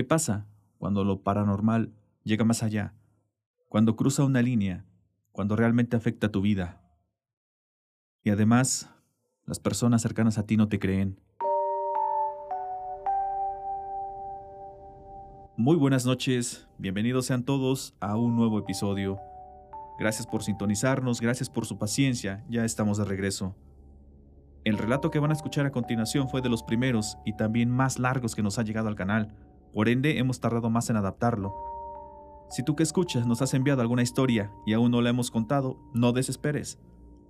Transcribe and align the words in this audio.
¿Qué 0.00 0.04
pasa 0.04 0.46
cuando 0.78 1.04
lo 1.04 1.20
paranormal 1.20 1.92
llega 2.24 2.42
más 2.42 2.62
allá? 2.62 2.94
Cuando 3.68 3.96
cruza 3.96 4.24
una 4.24 4.40
línea, 4.40 4.86
cuando 5.30 5.56
realmente 5.56 5.94
afecta 5.94 6.32
tu 6.32 6.40
vida. 6.40 6.80
Y 8.24 8.30
además, 8.30 8.88
las 9.44 9.60
personas 9.60 10.00
cercanas 10.00 10.38
a 10.38 10.46
ti 10.46 10.56
no 10.56 10.70
te 10.70 10.78
creen. 10.78 11.20
Muy 15.58 15.76
buenas 15.76 16.06
noches, 16.06 16.66
bienvenidos 16.78 17.26
sean 17.26 17.44
todos 17.44 17.94
a 18.00 18.16
un 18.16 18.36
nuevo 18.36 18.58
episodio. 18.58 19.20
Gracias 19.98 20.26
por 20.26 20.42
sintonizarnos, 20.42 21.20
gracias 21.20 21.50
por 21.50 21.66
su 21.66 21.76
paciencia, 21.76 22.42
ya 22.48 22.64
estamos 22.64 22.96
de 22.96 23.04
regreso. 23.04 23.54
El 24.64 24.78
relato 24.78 25.10
que 25.10 25.18
van 25.18 25.30
a 25.30 25.34
escuchar 25.34 25.66
a 25.66 25.72
continuación 25.72 26.30
fue 26.30 26.40
de 26.40 26.48
los 26.48 26.62
primeros 26.62 27.18
y 27.26 27.34
también 27.34 27.70
más 27.70 27.98
largos 27.98 28.34
que 28.34 28.42
nos 28.42 28.58
ha 28.58 28.62
llegado 28.62 28.88
al 28.88 28.94
canal, 28.94 29.36
por 29.72 29.88
ende 29.88 30.18
hemos 30.18 30.40
tardado 30.40 30.70
más 30.70 30.90
en 30.90 30.96
adaptarlo. 30.96 31.54
Si 32.50 32.64
tú 32.64 32.74
que 32.74 32.82
escuchas 32.82 33.26
nos 33.26 33.42
has 33.42 33.54
enviado 33.54 33.80
alguna 33.80 34.02
historia 34.02 34.52
y 34.66 34.72
aún 34.72 34.90
no 34.90 35.00
la 35.00 35.10
hemos 35.10 35.30
contado, 35.30 35.78
no 35.94 36.12
desesperes. 36.12 36.80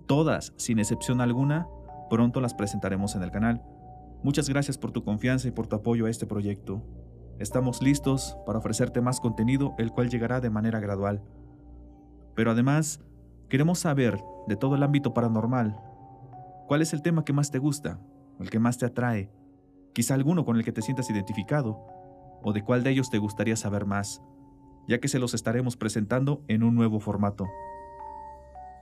Todas, 0.07 0.53
sin 0.57 0.79
excepción 0.79 1.21
alguna, 1.21 1.67
pronto 2.09 2.41
las 2.41 2.55
presentaremos 2.55 3.15
en 3.15 3.23
el 3.23 3.31
canal. 3.31 3.63
Muchas 4.23 4.49
gracias 4.49 4.77
por 4.77 4.91
tu 4.91 5.03
confianza 5.03 5.47
y 5.47 5.51
por 5.51 5.67
tu 5.67 5.75
apoyo 5.75 6.07
a 6.07 6.09
este 6.09 6.25
proyecto. 6.25 6.83
Estamos 7.37 7.81
listos 7.81 8.35
para 8.45 8.59
ofrecerte 8.59 9.01
más 9.01 9.19
contenido, 9.19 9.75
el 9.77 9.91
cual 9.91 10.09
llegará 10.09 10.41
de 10.41 10.49
manera 10.49 10.79
gradual. 10.79 11.23
Pero 12.35 12.51
además, 12.51 12.99
queremos 13.49 13.79
saber 13.79 14.19
de 14.47 14.55
todo 14.55 14.75
el 14.75 14.83
ámbito 14.83 15.13
paranormal. 15.13 15.79
¿Cuál 16.67 16.81
es 16.81 16.93
el 16.93 17.01
tema 17.01 17.23
que 17.23 17.33
más 17.33 17.51
te 17.51 17.59
gusta? 17.59 17.99
¿El 18.39 18.49
que 18.49 18.59
más 18.59 18.77
te 18.77 18.85
atrae? 18.85 19.31
Quizá 19.93 20.15
alguno 20.15 20.45
con 20.45 20.55
el 20.55 20.63
que 20.63 20.71
te 20.71 20.81
sientas 20.81 21.09
identificado 21.09 22.00
o 22.43 22.53
de 22.53 22.63
cuál 22.63 22.83
de 22.83 22.91
ellos 22.91 23.09
te 23.09 23.17
gustaría 23.17 23.55
saber 23.55 23.85
más, 23.85 24.21
ya 24.87 24.99
que 24.99 25.07
se 25.07 25.19
los 25.19 25.33
estaremos 25.33 25.77
presentando 25.77 26.43
en 26.47 26.63
un 26.63 26.75
nuevo 26.75 26.99
formato. 26.99 27.47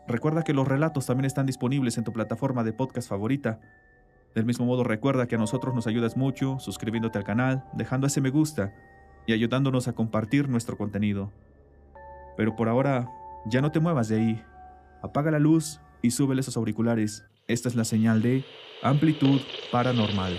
Recuerda 0.08 0.44
que 0.44 0.54
los 0.54 0.68
relatos 0.68 1.06
también 1.06 1.26
están 1.26 1.46
disponibles 1.46 1.98
en 1.98 2.04
tu 2.04 2.12
plataforma 2.12 2.64
de 2.64 2.74
podcast 2.74 3.08
favorita. 3.08 3.60
Del 4.34 4.46
mismo 4.46 4.66
modo 4.66 4.84
recuerda 4.84 5.28
que 5.28 5.36
a 5.36 5.38
nosotros 5.38 5.76
nos 5.76 5.86
ayudas 5.86 6.18
mucho 6.18 6.58
suscribiéndote 6.60 7.20
al 7.20 7.24
canal, 7.24 7.64
dejando 7.74 8.08
ese 8.08 8.22
me 8.22 8.32
gusta 8.32 8.74
y 9.28 9.34
ayudándonos 9.34 9.88
a 9.88 9.94
compartir 9.94 10.50
nuestro 10.50 10.78
contenido. 10.78 11.32
Pero 12.38 12.56
por 12.56 12.70
ahora, 12.70 13.08
ya 13.46 13.62
no 13.62 13.72
te 13.72 13.80
muevas 13.80 14.08
de 14.10 14.18
ahí. 14.18 14.44
Apaga 15.04 15.30
la 15.30 15.40
luz 15.40 15.80
y 16.02 16.12
súbele 16.12 16.42
esos 16.42 16.58
auriculares. 16.58 17.24
Esta 17.48 17.70
es 17.70 17.76
la 17.76 17.84
señal 17.84 18.22
de 18.22 18.44
amplitud 18.82 19.42
paranormal. 19.72 20.34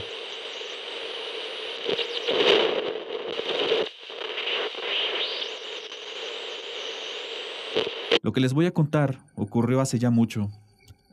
Lo 8.23 8.33
que 8.33 8.41
les 8.41 8.53
voy 8.53 8.67
a 8.67 8.75
contar 8.75 9.25
ocurrió 9.35 9.81
hace 9.81 9.99
ya 9.99 10.11
mucho. 10.11 10.51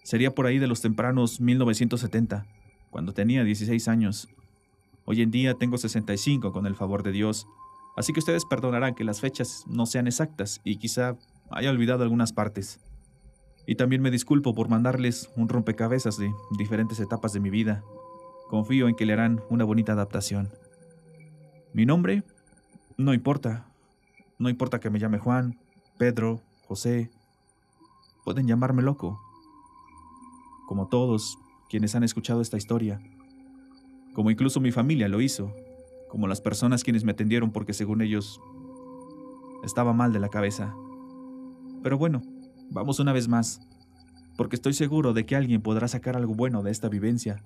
Sería 0.03 0.35
por 0.35 0.45
ahí 0.45 0.59
de 0.59 0.67
los 0.67 0.81
tempranos 0.81 1.39
1970, 1.39 2.45
cuando 2.89 3.13
tenía 3.13 3.43
16 3.43 3.87
años. 3.87 4.27
Hoy 5.05 5.21
en 5.21 5.31
día 5.31 5.53
tengo 5.53 5.77
65 5.77 6.51
con 6.51 6.65
el 6.65 6.75
favor 6.75 7.03
de 7.03 7.13
Dios, 7.13 7.47
así 7.95 8.11
que 8.11 8.19
ustedes 8.19 8.43
perdonarán 8.45 8.93
que 8.93 9.05
las 9.05 9.21
fechas 9.21 9.63
no 9.67 9.85
sean 9.85 10.07
exactas 10.07 10.59
y 10.65 10.77
quizá 10.77 11.15
haya 11.49 11.69
olvidado 11.69 12.03
algunas 12.03 12.33
partes. 12.33 12.81
Y 13.65 13.75
también 13.75 14.01
me 14.01 14.11
disculpo 14.11 14.53
por 14.53 14.69
mandarles 14.69 15.29
un 15.35 15.47
rompecabezas 15.47 16.17
de 16.17 16.33
diferentes 16.57 16.99
etapas 16.99 17.31
de 17.31 17.39
mi 17.39 17.49
vida. 17.49 17.83
Confío 18.49 18.87
en 18.87 18.95
que 18.95 19.05
le 19.05 19.13
harán 19.13 19.41
una 19.49 19.63
bonita 19.63 19.93
adaptación. 19.93 20.49
Mi 21.73 21.85
nombre 21.85 22.23
no 22.97 23.13
importa. 23.13 23.67
No 24.39 24.49
importa 24.49 24.79
que 24.79 24.89
me 24.89 24.99
llame 24.99 25.19
Juan, 25.19 25.59
Pedro, 25.97 26.41
José. 26.67 27.09
Pueden 28.25 28.45
llamarme 28.45 28.81
loco. 28.81 29.21
Como 30.67 30.87
todos 30.87 31.39
quienes 31.69 31.95
han 31.95 32.03
escuchado 32.03 32.41
esta 32.41 32.57
historia. 32.57 33.01
Como 34.13 34.31
incluso 34.31 34.59
mi 34.59 34.73
familia 34.73 35.07
lo 35.07 35.21
hizo. 35.21 35.53
Como 36.09 36.27
las 36.27 36.41
personas 36.41 36.83
quienes 36.83 37.05
me 37.05 37.13
atendieron 37.13 37.51
porque 37.51 37.73
según 37.73 38.01
ellos 38.01 38.41
estaba 39.63 39.93
mal 39.93 40.11
de 40.11 40.19
la 40.19 40.27
cabeza. 40.27 40.75
Pero 41.83 41.97
bueno, 41.97 42.21
vamos 42.69 42.99
una 42.99 43.13
vez 43.13 43.29
más. 43.29 43.61
Porque 44.35 44.57
estoy 44.57 44.73
seguro 44.73 45.13
de 45.13 45.25
que 45.25 45.37
alguien 45.37 45.61
podrá 45.61 45.87
sacar 45.87 46.17
algo 46.17 46.35
bueno 46.35 46.63
de 46.63 46.71
esta 46.71 46.89
vivencia. 46.89 47.41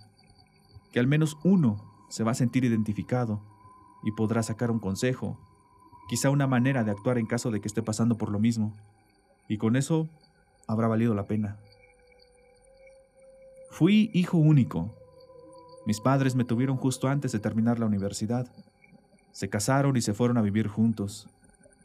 Que 0.92 1.00
al 1.00 1.06
menos 1.06 1.38
uno 1.44 1.78
se 2.10 2.24
va 2.24 2.32
a 2.32 2.36
sentir 2.36 2.66
identificado 2.66 3.40
y 4.04 4.14
podrá 4.14 4.42
sacar 4.42 4.72
un 4.72 4.80
consejo, 4.80 5.38
quizá 6.10 6.32
una 6.32 6.48
manera 6.48 6.84
de 6.84 6.90
actuar 6.90 7.20
en 7.20 7.28
caso 7.28 7.52
de 7.52 7.62
que 7.62 7.68
esté 7.68 7.84
pasando 7.84 8.18
por 8.18 8.32
lo 8.32 8.40
mismo 8.40 8.76
y 9.52 9.58
con 9.58 9.76
eso 9.76 10.08
habrá 10.66 10.88
valido 10.88 11.14
la 11.14 11.28
pena. 11.28 11.58
Fui 13.70 14.10
hijo 14.14 14.38
único. 14.38 14.96
Mis 15.86 16.00
padres 16.00 16.36
me 16.36 16.46
tuvieron 16.46 16.78
justo 16.78 17.10
antes 17.10 17.34
de 17.34 17.40
terminar 17.42 17.78
la 17.78 17.86
universidad. 17.86 18.50
Se 19.34 19.50
casaron 19.50 19.98
y 19.98 20.02
se 20.02 20.14
fueron 20.14 20.38
a 20.38 20.42
vivir 20.42 20.70
juntos. 20.70 21.28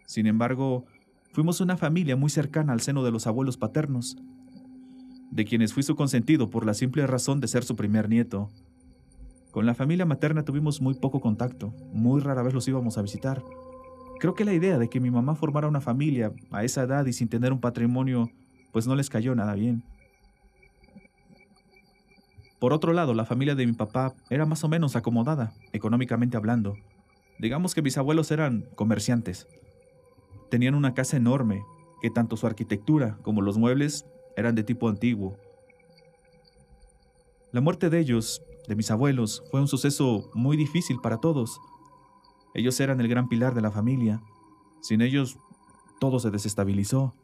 Sin 0.07 0.29
embargo, 0.29 0.85
fuimos 1.33 1.61
una 1.61 1.77
familia 1.77 2.15
muy 2.15 2.31
cercana 2.31 2.73
al 2.73 2.83
seno 2.83 3.03
de 3.03 3.11
los 3.11 3.27
abuelos 3.27 3.57
paternos, 3.57 4.17
de 5.33 5.45
quienes 5.45 5.73
fui 5.73 5.83
su 5.83 5.97
consentido 5.97 6.51
por 6.51 6.65
la 6.65 6.75
simple 6.75 7.05
razón 7.05 7.41
de 7.41 7.49
ser 7.49 7.65
su 7.65 7.75
primer 7.75 8.09
nieto. 8.09 8.49
Con 9.51 9.67
la 9.67 9.75
familia 9.75 10.07
materna 10.07 10.45
tuvimos 10.45 10.81
muy 10.81 10.95
poco 10.95 11.21
contacto, 11.21 11.75
muy 11.93 12.21
rara 12.21 12.45
vez 12.45 12.55
los 12.55 12.69
íbamos 12.69 12.97
a 12.97 13.03
visitar, 13.03 13.43
Creo 14.19 14.35
que 14.35 14.45
la 14.45 14.55
idea 14.55 14.79
de 14.79 14.89
que 14.89 15.01
mi 15.01 15.11
mamá 15.11 15.35
formara 15.35 15.69
una 15.69 15.81
familia 15.81 16.33
a 16.51 16.65
esa 16.65 16.83
edad 16.83 17.05
y 17.07 17.13
sin 17.13 17.29
tener 17.29 17.53
un 17.53 17.61
patrimonio, 17.61 18.31
pues 18.73 18.87
no 18.87 18.95
les 18.95 19.11
cayó 19.11 19.35
nada 19.35 19.55
bien. 19.55 19.85
Por 22.59 22.73
otro 22.73 22.93
lado, 22.95 23.13
la 23.13 23.27
familia 23.27 23.55
de 23.55 23.67
mi 23.67 23.75
papá 23.75 24.15
era 24.31 24.47
más 24.47 24.65
o 24.65 24.69
menos 24.69 24.97
acomodada, 24.97 25.53
económicamente 25.73 26.37
hablando. 26.37 26.75
Digamos 27.39 27.75
que 27.75 27.83
mis 27.83 27.99
abuelos 27.99 28.31
eran 28.31 28.67
comerciantes. 28.75 29.47
Tenían 30.51 30.75
una 30.75 30.95
casa 30.95 31.19
enorme, 31.19 31.63
que 32.01 32.11
tanto 32.11 32.37
su 32.37 32.47
arquitectura 32.47 33.19
como 33.23 33.43
los 33.43 33.59
muebles 33.59 34.07
eran 34.37 34.55
de 34.55 34.65
tipo 34.65 34.89
antiguo. 34.89 35.37
La 37.53 37.61
muerte 37.61 37.91
de 37.91 37.99
ellos, 37.99 38.43
de 38.69 38.77
mis 38.77 38.91
abuelos, 38.91 39.43
fue 39.51 39.61
un 39.61 39.69
suceso 39.69 40.31
muy 40.35 40.57
difícil 40.57 40.99
para 41.03 41.19
todos, 41.19 41.61
ellos 42.57 42.81
eran 42.81 42.99
el 43.03 43.09
gran 43.09 43.29
pilar 43.29 43.55
de 43.55 43.61
la 43.61 43.71
familia. 43.71 44.23
Sin 44.81 45.03
ellos, 45.03 45.39
todo 46.01 46.19
se 46.19 46.31
desestabilizó. 46.31 47.15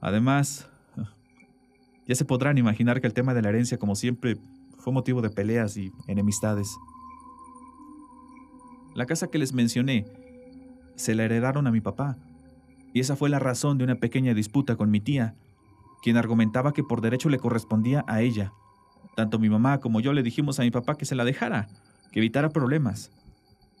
Además, 0.00 0.68
ya 2.06 2.14
se 2.14 2.24
podrán 2.24 2.56
imaginar 2.56 3.00
que 3.00 3.08
el 3.08 3.14
tema 3.14 3.34
de 3.34 3.42
la 3.42 3.48
herencia, 3.48 3.78
como 3.78 3.96
siempre, 3.96 4.38
fue 4.78 4.92
motivo 4.92 5.22
de 5.22 5.30
peleas 5.30 5.76
y 5.76 5.90
enemistades. 6.06 6.76
La 8.94 9.06
casa 9.06 9.26
que 9.26 9.38
les 9.38 9.52
mencioné 9.52 10.06
se 10.94 11.16
la 11.16 11.24
heredaron 11.24 11.66
a 11.66 11.72
mi 11.72 11.80
papá, 11.80 12.16
y 12.92 13.00
esa 13.00 13.16
fue 13.16 13.28
la 13.28 13.40
razón 13.40 13.76
de 13.76 13.82
una 13.82 13.96
pequeña 13.96 14.34
disputa 14.34 14.76
con 14.76 14.88
mi 14.88 15.00
tía, 15.00 15.34
quien 16.00 16.16
argumentaba 16.16 16.72
que 16.72 16.84
por 16.84 17.00
derecho 17.00 17.28
le 17.28 17.40
correspondía 17.40 18.04
a 18.06 18.20
ella. 18.20 18.52
Tanto 19.16 19.40
mi 19.40 19.50
mamá 19.50 19.80
como 19.80 19.98
yo 20.00 20.12
le 20.12 20.22
dijimos 20.22 20.60
a 20.60 20.62
mi 20.62 20.70
papá 20.70 20.94
que 20.96 21.06
se 21.06 21.16
la 21.16 21.24
dejara, 21.24 21.66
que 22.12 22.20
evitara 22.20 22.50
problemas 22.50 23.10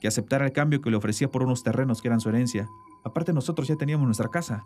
que 0.04 0.08
aceptara 0.08 0.44
el 0.44 0.52
cambio 0.52 0.82
que 0.82 0.90
le 0.90 0.98
ofrecía 0.98 1.30
por 1.30 1.42
unos 1.42 1.62
terrenos 1.62 2.02
que 2.02 2.08
eran 2.08 2.20
su 2.20 2.28
herencia. 2.28 2.68
Aparte 3.04 3.32
nosotros 3.32 3.66
ya 3.68 3.76
teníamos 3.76 4.04
nuestra 4.04 4.28
casa. 4.28 4.62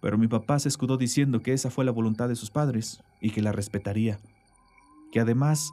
Pero 0.00 0.18
mi 0.18 0.26
papá 0.26 0.58
se 0.58 0.66
escudó 0.66 0.96
diciendo 0.96 1.40
que 1.40 1.52
esa 1.52 1.70
fue 1.70 1.84
la 1.84 1.92
voluntad 1.92 2.28
de 2.28 2.34
sus 2.34 2.50
padres 2.50 3.00
y 3.20 3.30
que 3.30 3.42
la 3.42 3.52
respetaría. 3.52 4.18
Que 5.12 5.20
además, 5.20 5.72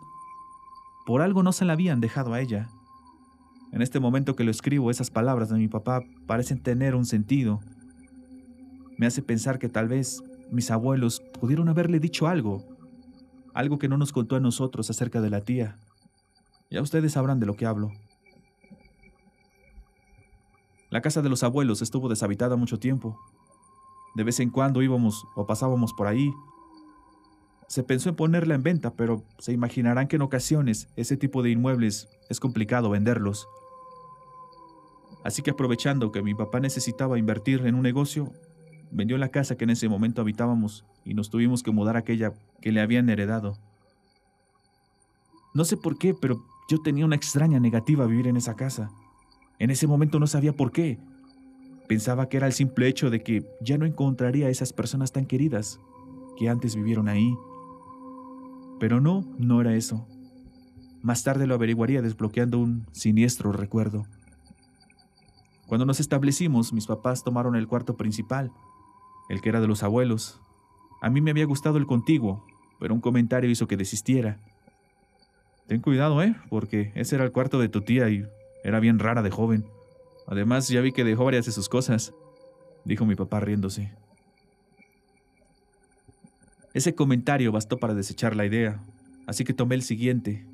por 1.07 1.23
algo 1.23 1.41
no 1.41 1.53
se 1.53 1.65
la 1.65 1.73
habían 1.73 2.01
dejado 2.01 2.35
a 2.35 2.39
ella. 2.39 2.69
En 3.71 3.81
este 3.81 4.00
momento 4.00 4.35
que 4.35 4.44
lo 4.44 4.51
escribo, 4.51 4.91
esas 4.91 5.09
palabras 5.09 5.50
de 5.50 5.57
mi 5.57 5.67
papá 5.67 6.03
parecen 6.27 6.61
tener 6.61 6.94
un 6.94 7.07
sentido. 7.07 7.61
Me 9.00 9.07
hace 9.07 9.23
pensar 9.23 9.57
que 9.57 9.69
tal 9.69 9.88
vez 9.88 10.21
mis 10.51 10.69
abuelos 10.69 11.23
pudieron 11.39 11.67
haberle 11.67 12.00
dicho 12.00 12.27
algo, 12.27 12.63
algo 13.55 13.79
que 13.79 13.88
no 13.88 13.97
nos 13.97 14.11
contó 14.11 14.35
a 14.35 14.39
nosotros 14.39 14.91
acerca 14.91 15.19
de 15.19 15.31
la 15.31 15.41
tía. 15.41 15.79
Ya 16.71 16.81
ustedes 16.81 17.12
sabrán 17.12 17.39
de 17.41 17.45
lo 17.45 17.56
que 17.56 17.65
hablo. 17.65 17.91
La 20.89 21.01
casa 21.01 21.21
de 21.21 21.29
los 21.29 21.44
abuelos 21.44 21.81
estuvo 21.81 22.07
deshabitada 22.07 22.56
mucho 22.56 22.79
tiempo. 22.79 23.19
De 24.15 24.23
vez 24.23 24.39
en 24.39 24.50
cuando 24.50 24.81
íbamos 24.81 25.25
o 25.35 25.45
pasábamos 25.45 25.94
por 25.94 26.07
ahí. 26.07 26.33
Se 27.68 27.83
pensó 27.83 28.09
en 28.09 28.15
ponerla 28.15 28.56
en 28.56 28.63
venta, 28.63 28.94
pero 28.94 29.23
se 29.38 29.51
imaginarán 29.51 30.07
que 30.07 30.15
en 30.15 30.21
ocasiones 30.21 30.88
ese 30.95 31.18
tipo 31.18 31.44
de 31.44 31.51
inmuebles 31.51 32.07
es 32.29 32.39
complicado 32.39 32.89
venderlos. 32.89 33.47
Así 35.24 35.41
que 35.41 35.51
aprovechando 35.51 36.12
que 36.12 36.21
mi 36.21 36.33
papá 36.33 36.59
necesitaba 36.59 37.19
invertir 37.19 37.65
en 37.65 37.75
un 37.75 37.83
negocio, 37.83 38.31
vendió 38.91 39.17
la 39.17 39.29
casa 39.29 39.56
que 39.56 39.65
en 39.65 39.69
ese 39.71 39.88
momento 39.88 40.21
habitábamos 40.21 40.85
y 41.06 41.13
nos 41.13 41.29
tuvimos 41.29 41.63
que 41.63 41.71
mudar 41.71 41.95
aquella 41.95 42.33
que 42.62 42.71
le 42.71 42.81
habían 42.81 43.09
heredado. 43.09 43.57
No 45.53 45.63
sé 45.65 45.77
por 45.77 45.97
qué, 45.97 46.13
pero 46.13 46.44
Yo 46.71 46.77
tenía 46.77 47.03
una 47.03 47.18
extraña 47.18 47.59
negativa 47.59 48.06
a 48.06 48.07
vivir 48.07 48.27
en 48.27 48.38
esa 48.38 48.56
casa. 48.56 48.91
En 49.59 49.71
ese 49.71 49.88
momento 49.88 50.21
no 50.21 50.25
sabía 50.25 50.53
por 50.53 50.71
qué. 50.71 51.00
Pensaba 51.89 52.29
que 52.29 52.38
era 52.38 52.47
el 52.47 52.53
simple 52.53 52.88
hecho 52.88 53.09
de 53.09 53.21
que 53.21 53.45
ya 53.59 53.77
no 53.77 53.85
encontraría 53.85 54.47
a 54.47 54.50
esas 54.50 54.71
personas 54.71 55.12
tan 55.12 55.25
queridas 55.25 55.81
que 56.38 56.47
antes 56.47 56.77
vivieron 56.77 57.09
ahí. 57.09 57.35
Pero 58.79 59.01
no, 59.01 59.25
no 59.38 59.59
era 59.59 59.75
eso. 59.75 60.07
Más 61.01 61.25
tarde 61.25 61.45
lo 61.45 61.56
averiguaría 61.56 62.01
desbloqueando 62.01 62.57
un 62.57 62.88
siniestro 62.94 63.51
recuerdo. 63.51 64.06
Cuando 65.67 65.85
nos 65.85 66.00
establecimos, 66.00 66.71
mis 66.71 66.88
papás 66.88 67.25
tomaron 67.25 67.57
el 67.57 67.67
cuarto 67.67 67.97
principal, 67.97 68.53
el 69.27 69.41
que 69.41 69.50
era 69.50 69.59
de 69.59 69.67
los 69.67 69.83
abuelos. 69.83 70.39
A 71.01 71.09
mí 71.09 71.19
me 71.19 71.31
había 71.31 71.44
gustado 71.44 71.77
el 71.77 71.85
contiguo, 71.85 72.45
pero 72.79 72.94
un 72.94 73.01
comentario 73.01 73.50
hizo 73.50 73.67
que 73.67 73.75
desistiera. 73.75 74.39
Ten 75.67 75.81
cuidado, 75.81 76.21
¿eh? 76.21 76.35
Porque 76.49 76.91
ese 76.95 77.15
era 77.15 77.23
el 77.23 77.31
cuarto 77.31 77.59
de 77.59 77.69
tu 77.69 77.81
tía 77.81 78.09
y 78.09 78.25
era 78.63 78.79
bien 78.79 78.99
rara 78.99 79.21
de 79.21 79.31
joven. 79.31 79.65
Además, 80.27 80.67
ya 80.67 80.81
vi 80.81 80.91
que 80.91 81.03
dejó 81.03 81.25
varias 81.25 81.45
de 81.45 81.51
sus 81.51 81.69
cosas, 81.69 82.13
dijo 82.85 83.05
mi 83.05 83.15
papá 83.15 83.39
riéndose. 83.39 83.91
Ese 86.73 86.95
comentario 86.95 87.51
bastó 87.51 87.77
para 87.77 87.93
desechar 87.93 88.35
la 88.35 88.45
idea, 88.45 88.79
así 89.27 89.43
que 89.43 89.53
tomé 89.53 89.75
el 89.75 89.81
siguiente. 89.81 90.45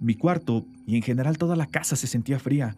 Mi 0.00 0.16
cuarto 0.16 0.66
y 0.86 0.96
en 0.96 1.02
general 1.02 1.38
toda 1.38 1.54
la 1.54 1.66
casa 1.66 1.94
se 1.94 2.08
sentía 2.08 2.40
fría. 2.40 2.76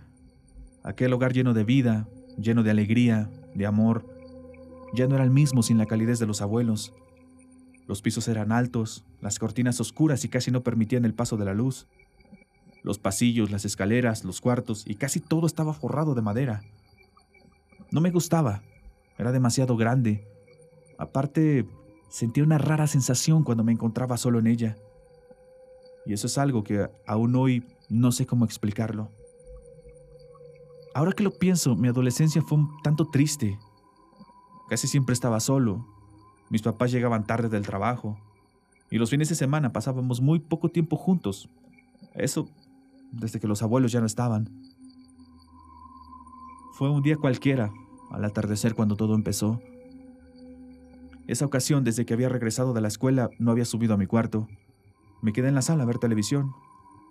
Aquel 0.82 1.14
hogar 1.14 1.32
lleno 1.32 1.54
de 1.54 1.64
vida, 1.64 2.06
lleno 2.36 2.62
de 2.62 2.70
alegría, 2.70 3.30
de 3.54 3.64
amor, 3.64 4.04
ya 4.92 5.06
no 5.06 5.14
era 5.14 5.24
el 5.24 5.30
mismo 5.30 5.62
sin 5.62 5.78
la 5.78 5.86
calidez 5.86 6.18
de 6.18 6.26
los 6.26 6.42
abuelos. 6.42 6.92
Los 7.86 8.00
pisos 8.00 8.28
eran 8.28 8.52
altos, 8.52 9.04
las 9.20 9.38
cortinas 9.38 9.80
oscuras 9.80 10.24
y 10.24 10.28
casi 10.28 10.50
no 10.50 10.62
permitían 10.62 11.04
el 11.04 11.14
paso 11.14 11.36
de 11.36 11.44
la 11.44 11.54
luz. 11.54 11.86
Los 12.82 12.98
pasillos, 12.98 13.50
las 13.50 13.64
escaleras, 13.64 14.24
los 14.24 14.40
cuartos 14.40 14.84
y 14.86 14.94
casi 14.94 15.20
todo 15.20 15.46
estaba 15.46 15.74
forrado 15.74 16.14
de 16.14 16.22
madera. 16.22 16.62
No 17.90 18.00
me 18.00 18.10
gustaba, 18.10 18.62
era 19.18 19.32
demasiado 19.32 19.76
grande. 19.76 20.26
Aparte, 20.98 21.66
sentía 22.08 22.44
una 22.44 22.58
rara 22.58 22.86
sensación 22.86 23.44
cuando 23.44 23.64
me 23.64 23.72
encontraba 23.72 24.16
solo 24.16 24.38
en 24.38 24.46
ella. 24.46 24.76
Y 26.06 26.12
eso 26.12 26.26
es 26.26 26.38
algo 26.38 26.64
que 26.64 26.88
aún 27.06 27.34
hoy 27.36 27.64
no 27.88 28.12
sé 28.12 28.26
cómo 28.26 28.44
explicarlo. 28.44 29.10
Ahora 30.94 31.12
que 31.12 31.24
lo 31.24 31.32
pienso, 31.32 31.74
mi 31.74 31.88
adolescencia 31.88 32.40
fue 32.42 32.58
un 32.58 32.70
tanto 32.82 33.06
triste. 33.06 33.58
Casi 34.68 34.86
siempre 34.86 35.12
estaba 35.12 35.40
solo. 35.40 35.93
Mis 36.50 36.62
papás 36.62 36.92
llegaban 36.92 37.26
tarde 37.26 37.48
del 37.48 37.66
trabajo. 37.66 38.18
Y 38.90 38.98
los 38.98 39.10
fines 39.10 39.28
de 39.28 39.34
semana 39.34 39.72
pasábamos 39.72 40.20
muy 40.20 40.38
poco 40.38 40.68
tiempo 40.68 40.96
juntos. 40.96 41.48
Eso 42.14 42.48
desde 43.12 43.40
que 43.40 43.48
los 43.48 43.62
abuelos 43.62 43.92
ya 43.92 44.00
no 44.00 44.06
estaban. 44.06 44.48
Fue 46.74 46.90
un 46.90 47.02
día 47.02 47.16
cualquiera, 47.16 47.72
al 48.10 48.24
atardecer 48.24 48.74
cuando 48.74 48.96
todo 48.96 49.14
empezó. 49.14 49.60
Esa 51.26 51.46
ocasión, 51.46 51.84
desde 51.84 52.04
que 52.04 52.14
había 52.14 52.28
regresado 52.28 52.74
de 52.74 52.80
la 52.80 52.88
escuela, 52.88 53.30
no 53.38 53.50
había 53.50 53.64
subido 53.64 53.94
a 53.94 53.96
mi 53.96 54.06
cuarto. 54.06 54.48
Me 55.22 55.32
quedé 55.32 55.48
en 55.48 55.54
la 55.54 55.62
sala 55.62 55.84
a 55.84 55.86
ver 55.86 55.98
televisión. 55.98 56.52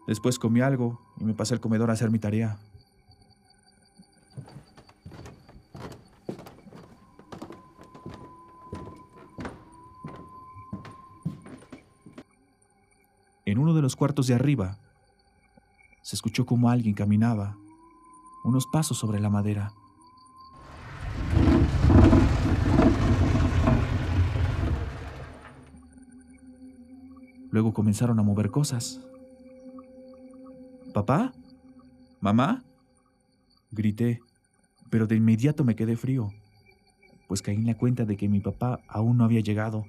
Después 0.05 0.37
comí 0.37 0.61
algo 0.61 0.99
y 1.19 1.23
me 1.23 1.33
pasé 1.33 1.53
al 1.53 1.61
comedor 1.61 1.89
a 1.89 1.93
hacer 1.93 2.11
mi 2.11 2.19
tarea. 2.19 2.59
En 13.53 13.59
uno 13.59 13.75
de 13.75 13.83
los 13.83 13.95
cuartos 13.95 14.25
de 14.25 14.33
arriba 14.33 14.79
se 16.01 16.15
escuchó 16.15 16.43
como 16.43 16.71
alguien 16.71 16.95
caminaba, 16.95 17.55
unos 18.43 18.65
pasos 18.65 18.97
sobre 18.97 19.19
la 19.19 19.29
madera. 19.29 19.71
Luego 27.51 27.75
comenzaron 27.75 28.19
a 28.19 28.23
mover 28.23 28.49
cosas. 28.49 28.99
¿Papá? 30.91 31.31
¿Mamá? 32.21 32.63
Grité, 33.69 34.19
pero 34.89 35.05
de 35.05 35.17
inmediato 35.17 35.63
me 35.63 35.75
quedé 35.75 35.95
frío, 35.95 36.31
pues 37.27 37.43
caí 37.43 37.57
en 37.57 37.67
la 37.67 37.77
cuenta 37.77 38.03
de 38.03 38.17
que 38.17 38.27
mi 38.27 38.39
papá 38.39 38.79
aún 38.87 39.17
no 39.17 39.25
había 39.25 39.41
llegado. 39.41 39.85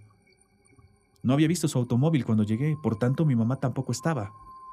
No 1.24 1.32
había 1.32 1.48
visto 1.48 1.66
su 1.66 1.78
automóvil 1.78 2.24
cuando 2.24 2.44
llegué, 2.44 2.76
por 2.80 2.96
tanto 2.96 3.24
mi 3.24 3.34
mamá 3.34 3.56
tampoco 3.56 3.90
estaba 3.90 4.30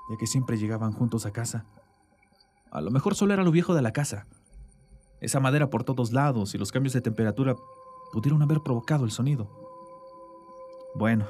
ya 0.09 0.17
que 0.17 0.27
siempre 0.27 0.57
llegaban 0.57 0.91
juntos 0.91 1.25
a 1.25 1.31
casa. 1.31 1.65
A 2.69 2.81
lo 2.81 2.91
mejor 2.91 3.15
solo 3.15 3.33
era 3.33 3.43
lo 3.43 3.51
viejo 3.51 3.73
de 3.73 3.81
la 3.81 3.93
casa. 3.93 4.27
Esa 5.21 5.39
madera 5.39 5.69
por 5.69 5.85
todos 5.85 6.11
lados 6.11 6.53
y 6.53 6.57
los 6.57 6.71
cambios 6.71 6.93
de 6.93 7.01
temperatura 7.01 7.55
pudieron 8.11 8.41
haber 8.41 8.59
provocado 8.59 9.05
el 9.05 9.11
sonido. 9.11 9.49
Bueno, 10.95 11.27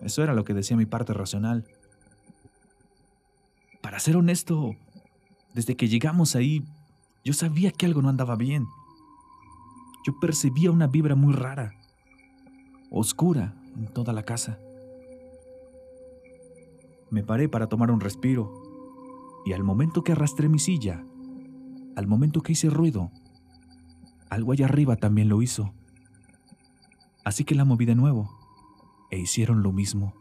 eso 0.00 0.22
era 0.22 0.34
lo 0.34 0.44
que 0.44 0.54
decía 0.54 0.76
mi 0.76 0.86
parte 0.86 1.12
racional. 1.12 1.64
Para 3.80 3.98
ser 3.98 4.16
honesto, 4.16 4.76
desde 5.54 5.76
que 5.76 5.88
llegamos 5.88 6.36
ahí, 6.36 6.62
yo 7.24 7.32
sabía 7.32 7.72
que 7.72 7.86
algo 7.86 8.02
no 8.02 8.08
andaba 8.08 8.36
bien. 8.36 8.66
Yo 10.06 10.18
percibía 10.20 10.70
una 10.70 10.86
vibra 10.86 11.16
muy 11.16 11.34
rara, 11.34 11.72
oscura 12.90 13.57
en 13.78 13.86
toda 13.88 14.12
la 14.12 14.24
casa. 14.24 14.58
Me 17.10 17.22
paré 17.22 17.48
para 17.48 17.68
tomar 17.68 17.90
un 17.90 18.00
respiro, 18.00 18.52
y 19.46 19.54
al 19.54 19.64
momento 19.64 20.04
que 20.04 20.12
arrastré 20.12 20.48
mi 20.50 20.58
silla, 20.58 21.02
al 21.96 22.06
momento 22.06 22.42
que 22.42 22.52
hice 22.52 22.68
ruido, 22.68 23.10
algo 24.28 24.52
allá 24.52 24.66
arriba 24.66 24.96
también 24.96 25.30
lo 25.30 25.40
hizo. 25.40 25.72
Así 27.24 27.44
que 27.44 27.54
la 27.54 27.64
moví 27.64 27.86
de 27.86 27.94
nuevo, 27.94 28.28
e 29.10 29.18
hicieron 29.18 29.62
lo 29.62 29.72
mismo. 29.72 30.12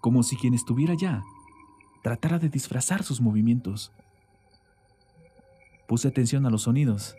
Como 0.00 0.22
si 0.22 0.36
quien 0.36 0.54
estuviera 0.54 0.92
allá 0.92 1.24
tratara 2.02 2.38
de 2.38 2.48
disfrazar 2.48 3.02
sus 3.02 3.20
movimientos. 3.20 3.92
Puse 5.86 6.08
atención 6.08 6.46
a 6.46 6.50
los 6.50 6.62
sonidos 6.62 7.16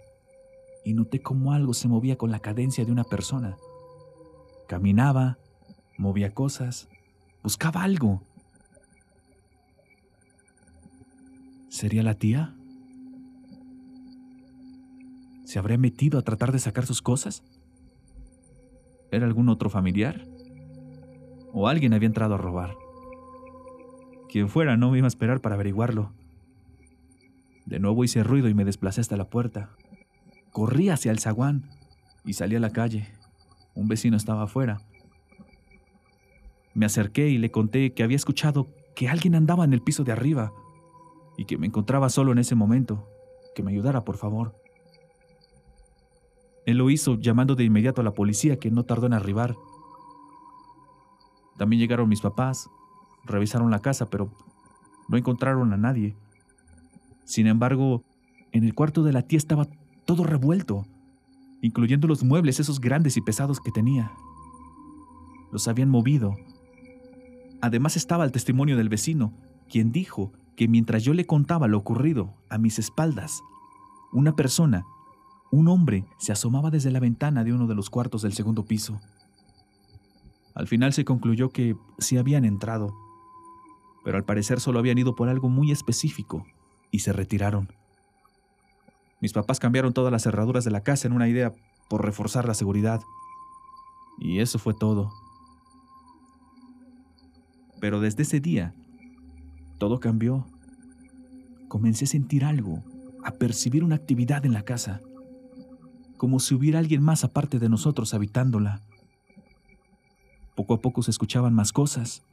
y 0.85 0.94
noté 0.94 1.21
cómo 1.21 1.53
algo 1.53 1.74
se 1.74 1.88
movía 1.88 2.18
con 2.18 2.31
la 2.31 2.39
cadencia 2.39 2.85
de 2.85 2.92
una 2.92 3.03
persona. 3.03 3.57
Caminaba, 4.69 5.40
movía 5.97 6.33
cosas, 6.33 6.88
Buscaba 7.42 7.83
algo. 7.83 8.21
¿Sería 11.69 12.04
la 12.04 12.14
tía? 12.16 12.54
¿Se 15.45 15.57
habría 15.57 15.78
metido 15.78 16.19
a 16.19 16.21
tratar 16.21 16.52
de 16.52 16.59
sacar 16.59 16.85
sus 16.85 17.02
cosas? 17.02 17.44
¿Era 19.09 19.26
algún 19.26 19.49
otro 19.49 19.69
familiar? 19.69 20.28
¿O 21.54 21.68
alguien 21.68 21.94
había 21.94 22.07
entrado 22.07 22.35
a 22.35 22.38
robar? 22.38 22.76
Quien 24.30 24.49
fuera 24.49 24.78
no 24.78 24.92
me 24.92 24.99
iba 24.99 25.07
a 25.07 25.07
esperar 25.07 25.42
para 25.42 25.56
averiguarlo. 25.56 26.11
De 27.66 27.80
nuevo 27.80 28.04
hice 28.04 28.23
ruido 28.23 28.49
y 28.49 28.54
me 28.54 28.66
desplacé 28.66 29.02
hasta 29.02 29.18
la 29.18 29.30
puerta. 29.30 29.71
Corrí 30.52 30.90
hacia 30.90 31.11
el 31.11 31.19
zaguán 31.19 31.69
y 32.26 32.33
salí 32.33 32.56
a 32.56 32.59
la 32.59 32.71
calle. 32.71 33.19
Un 33.76 33.88
vecino 33.88 34.18
estaba 34.18 34.44
afuera 34.44 34.80
me 36.80 36.85
acerqué 36.85 37.28
y 37.28 37.38
le 37.38 37.52
conté 37.52 37.94
que 37.94 38.04
había 38.04 38.16
escuchado 38.16 38.68
que 38.95 39.09
alguien 39.09 39.35
andaba 39.35 39.66
en 39.66 39.73
el 39.73 39.81
piso 39.81 40.06
de 40.06 40.14
arriba 40.14 40.54
y 41.38 41.44
que 41.44 41.57
me 41.57 41.68
encontraba 41.68 42.07
solo 42.07 42.31
en 42.31 42.38
ese 42.38 42.56
momento, 42.56 43.06
que 43.54 43.64
me 43.64 43.71
ayudara, 43.71 44.06
por 44.06 44.16
favor. 44.16 44.56
Él 46.66 46.78
lo 46.78 46.90
hizo 46.90 47.19
llamando 47.19 47.56
de 47.56 47.66
inmediato 47.66 47.99
a 47.99 48.04
la 48.06 48.14
policía, 48.14 48.59
que 48.59 48.71
no 48.71 48.83
tardó 48.83 49.07
en 49.07 49.14
arribar. 49.14 49.57
También 51.57 51.81
llegaron 51.81 52.07
mis 52.07 52.21
papás, 52.21 52.69
revisaron 53.26 53.71
la 53.71 53.80
casa, 53.80 54.09
pero 54.09 54.31
no 55.09 55.18
encontraron 55.18 55.73
a 55.73 55.78
nadie. 55.78 56.16
Sin 57.26 57.47
embargo, 57.47 58.04
en 58.54 58.64
el 58.64 58.73
cuarto 58.73 59.04
de 59.04 59.11
la 59.11 59.23
tía 59.23 59.38
estaba 59.38 59.68
todo 60.06 60.23
revuelto, 60.23 60.85
incluyendo 61.61 62.07
los 62.07 62.23
muebles 62.23 62.59
esos 62.59 62.80
grandes 62.80 63.18
y 63.18 63.21
pesados 63.21 63.59
que 63.59 63.71
tenía. 63.71 64.11
Los 65.51 65.68
habían 65.68 65.89
movido 65.89 66.35
Además 67.61 67.97
estaba 67.97 68.23
el 68.23 68.31
testimonio 68.31 68.78
del 68.78 68.89
vecino, 68.89 69.33
quien 69.69 69.92
dijo 69.92 70.31
que 70.56 70.68
mientras 70.68 71.04
yo 71.04 71.13
le 71.13 71.25
contaba 71.25 71.68
lo 71.68 71.78
ocurrido 71.78 72.33
a 72.49 72.57
mis 72.57 72.80
espaldas, 72.80 73.42
una 74.13 74.35
persona, 74.35 74.85
un 75.51 75.68
hombre, 75.68 76.06
se 76.18 76.31
asomaba 76.31 76.71
desde 76.71 76.92
la 76.92 76.99
ventana 76.99 77.44
de 77.44 77.54
uno 77.54 77.68
de 77.68 77.75
los 77.75 77.89
cuartos 77.89 78.21
del 78.21 78.33
segundo 78.33 78.63
piso. 78.66 78.99
Al 80.56 80.68
final 80.68 80.94
se 80.94 81.06
concluyó 81.06 81.49
que 81.49 81.75
sí 81.97 82.18
habían 82.18 82.45
entrado, 82.45 82.95
pero 84.04 84.18
al 84.18 84.25
parecer 84.25 84.59
solo 84.59 84.80
habían 84.80 84.97
ido 84.97 85.16
por 85.16 85.28
algo 85.28 85.49
muy 85.49 85.71
específico 85.71 86.45
y 86.92 86.99
se 86.99 87.13
retiraron. 87.13 87.69
Mis 89.21 89.33
papás 89.33 89.59
cambiaron 89.59 89.94
todas 89.94 90.11
las 90.11 90.23
cerraduras 90.23 90.64
de 90.64 90.71
la 90.71 90.81
casa 90.81 91.07
en 91.07 91.14
una 91.14 91.28
idea 91.28 91.54
por 91.90 92.06
reforzar 92.06 92.47
la 92.47 92.54
seguridad. 92.54 93.02
Y 94.18 94.40
eso 94.40 94.59
fue 94.59 94.73
todo. 94.73 95.11
Pero 97.80 97.99
desde 97.99 98.23
ese 98.23 98.40
día, 98.40 98.73
todo 99.78 99.99
cambió. 99.99 100.45
Comencé 101.68 102.06
a 102.06 102.07
sentir 102.07 102.45
algo, 102.45 102.83
a 103.23 103.31
percibir 103.31 103.83
una 103.83 103.95
actividad 103.95 104.45
en 104.45 104.54
la 104.54 104.64
casa, 104.64 105.02
como 106.18 106.40
si 106.40 106.56
hubiera 106.56 106.80
alguien 106.80 107.04
más 107.04 107.23
aparte 107.23 107.59
de 107.59 107.69
nosotros 107.69 108.14
habitándola. 108.14 108.81
Poco 110.56 110.73
a 110.73 110.81
poco 110.81 111.02
se 111.02 111.11
escuchaban 111.11 111.54
más 111.54 111.71
cosas, 111.71 112.23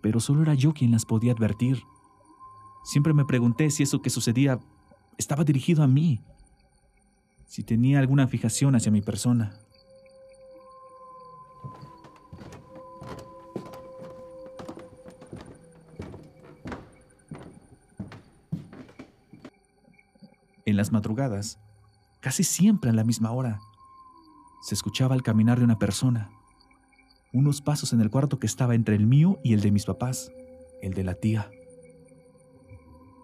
pero 0.00 0.18
solo 0.18 0.42
era 0.42 0.54
yo 0.54 0.72
quien 0.72 0.90
las 0.90 1.04
podía 1.04 1.32
advertir. 1.32 1.82
Siempre 2.84 3.14
me 3.14 3.24
pregunté 3.24 3.70
si 3.70 3.84
eso 3.84 4.02
que 4.02 4.10
sucedía 4.10 4.58
estaba 5.18 5.44
dirigido 5.44 5.82
a 5.82 5.86
mí, 5.86 6.20
si 7.46 7.62
tenía 7.62 7.98
alguna 7.98 8.26
fijación 8.26 8.74
hacia 8.74 8.90
mi 8.90 9.02
persona. 9.02 9.52
En 20.64 20.76
las 20.76 20.92
madrugadas, 20.92 21.58
casi 22.20 22.44
siempre 22.44 22.90
a 22.90 22.94
la 22.94 23.04
misma 23.04 23.32
hora, 23.32 23.60
se 24.62 24.74
escuchaba 24.74 25.14
el 25.14 25.22
caminar 25.22 25.58
de 25.58 25.64
una 25.64 25.78
persona, 25.78 26.30
unos 27.32 27.60
pasos 27.60 27.92
en 27.92 28.00
el 28.00 28.10
cuarto 28.10 28.38
que 28.38 28.46
estaba 28.46 28.74
entre 28.74 28.94
el 28.94 29.06
mío 29.06 29.38
y 29.42 29.54
el 29.54 29.60
de 29.60 29.72
mis 29.72 29.84
papás, 29.84 30.30
el 30.80 30.94
de 30.94 31.04
la 31.04 31.14
tía. 31.14 31.50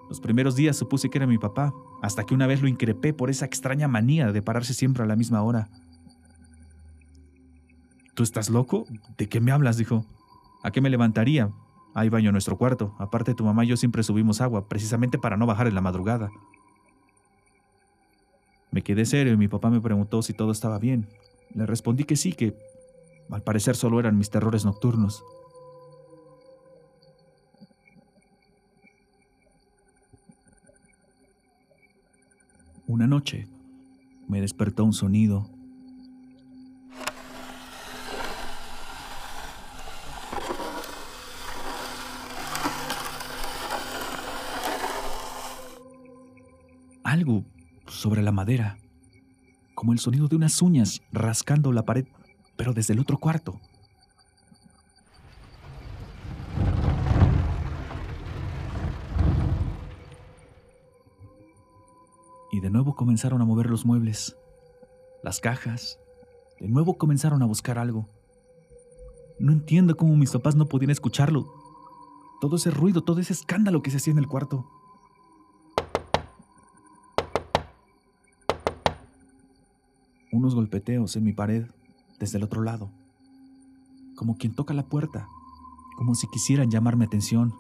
Los 0.09 0.21
primeros 0.21 0.57
días 0.57 0.77
supuse 0.77 1.11
que 1.11 1.19
era 1.19 1.27
mi 1.27 1.39
papá, 1.39 1.75
hasta 2.03 2.25
que 2.25 2.35
una 2.35 2.47
vez 2.47 2.63
lo 2.63 2.69
increpé 2.69 3.13
por 3.13 3.31
esa 3.31 3.45
extraña 3.45 3.89
manía 3.89 4.33
de 4.33 4.43
pararse 4.43 4.73
siempre 4.73 5.03
a 5.03 5.07
la 5.07 5.17
misma 5.17 5.43
hora. 5.43 5.69
¿Tú 8.15 8.23
estás 8.23 8.49
loco? 8.49 8.85
¿De 9.17 9.29
qué 9.29 9.41
me 9.41 9.53
hablas? 9.53 9.77
dijo. 9.77 10.05
¿A 10.63 10.71
qué 10.71 10.81
me 10.81 10.91
levantaría? 10.91 11.51
Hay 11.95 12.09
baño 12.09 12.31
en 12.31 12.33
nuestro 12.33 12.57
cuarto. 12.57 12.95
Aparte, 12.99 13.35
tu 13.35 13.45
mamá 13.45 13.65
y 13.65 13.69
yo 13.69 13.77
siempre 13.77 14.03
subimos 14.03 14.41
agua, 14.41 14.67
precisamente 14.69 15.19
para 15.19 15.37
no 15.37 15.47
bajar 15.47 15.69
en 15.69 15.75
la 15.75 15.81
madrugada. 15.81 16.31
Me 18.71 18.83
quedé 18.83 19.05
serio 19.05 19.33
y 19.33 19.37
mi 19.37 19.49
papá 19.49 19.71
me 19.71 19.81
preguntó 19.81 20.23
si 20.23 20.33
todo 20.33 20.53
estaba 20.53 20.79
bien. 20.79 21.09
Le 21.55 21.67
respondí 21.67 22.05
que 22.05 22.17
sí, 22.17 22.33
que 22.33 22.57
al 23.31 23.43
parecer 23.43 23.77
solo 23.77 24.01
eran 24.01 24.19
mis 24.19 24.31
terrores 24.31 24.65
nocturnos. 24.65 25.23
Una 32.89 33.07
noche 33.07 33.47
me 34.29 34.41
despertó 34.41 34.83
un 34.83 34.95
sonido. 34.95 35.51
Algo 47.05 47.45
sobre 47.87 48.23
la 48.23 48.33
madera, 48.33 48.79
como 49.75 49.93
el 49.93 49.99
sonido 49.99 50.27
de 50.27 50.37
unas 50.37 50.63
uñas 50.63 51.03
rascando 51.13 51.73
la 51.73 51.85
pared, 51.85 52.07
pero 52.57 52.73
desde 52.73 52.95
el 52.95 53.01
otro 53.01 53.19
cuarto. 53.19 53.61
De 62.69 62.73
nuevo 62.73 62.95
comenzaron 62.95 63.41
a 63.41 63.47
mover 63.47 63.71
los 63.71 63.87
muebles, 63.87 64.37
las 65.23 65.41
cajas, 65.41 65.99
de 66.61 66.69
nuevo 66.69 66.99
comenzaron 66.99 67.43
a 67.43 67.47
buscar 67.47 67.79
algo. 67.79 68.11
No 69.39 69.53
entiendo 69.53 69.97
cómo 69.97 70.15
mis 70.17 70.33
papás 70.33 70.55
no 70.55 70.67
podían 70.67 70.91
escucharlo. 70.91 71.51
Todo 72.43 72.57
ese 72.57 72.71
ruido, 72.71 73.01
todo 73.01 73.23
ese 73.23 73.33
escándalo 73.33 73.81
que 73.81 73.91
se 73.91 73.97
hacía 73.97 74.13
en 74.13 74.19
el 74.19 74.29
cuarto. 74.29 74.69
unos 80.31 80.55
golpeteos 80.55 81.17
en 81.17 81.25
mi 81.25 81.33
pared 81.33 81.65
desde 82.21 82.37
el 82.37 82.45
otro 82.45 82.61
lado, 82.63 82.91
como 84.15 84.37
quien 84.37 84.55
toca 84.55 84.75
la 84.75 84.85
puerta, 84.85 85.27
como 85.97 86.15
si 86.15 86.29
quisieran 86.29 86.71
llamarme 86.71 87.07
atención. 87.07 87.55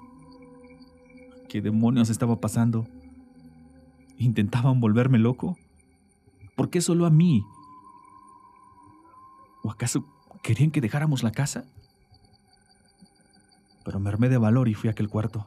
¿Qué 1.48 1.62
demonios 1.62 2.10
estaba 2.10 2.40
pasando? 2.40 2.86
¿Intentaban 4.18 4.80
volverme 4.80 5.18
loco? 5.18 5.56
¿Por 6.56 6.70
qué 6.70 6.80
solo 6.80 7.06
a 7.06 7.10
mí? 7.10 7.46
¿O 9.62 9.70
acaso 9.70 10.04
querían 10.42 10.72
que 10.72 10.80
dejáramos 10.80 11.22
la 11.22 11.30
casa? 11.30 11.64
Pero 13.84 14.00
me 14.00 14.08
armé 14.08 14.28
de 14.28 14.38
valor 14.38 14.68
y 14.68 14.74
fui 14.74 14.88
a 14.88 14.90
aquel 14.90 15.08
cuarto. 15.08 15.46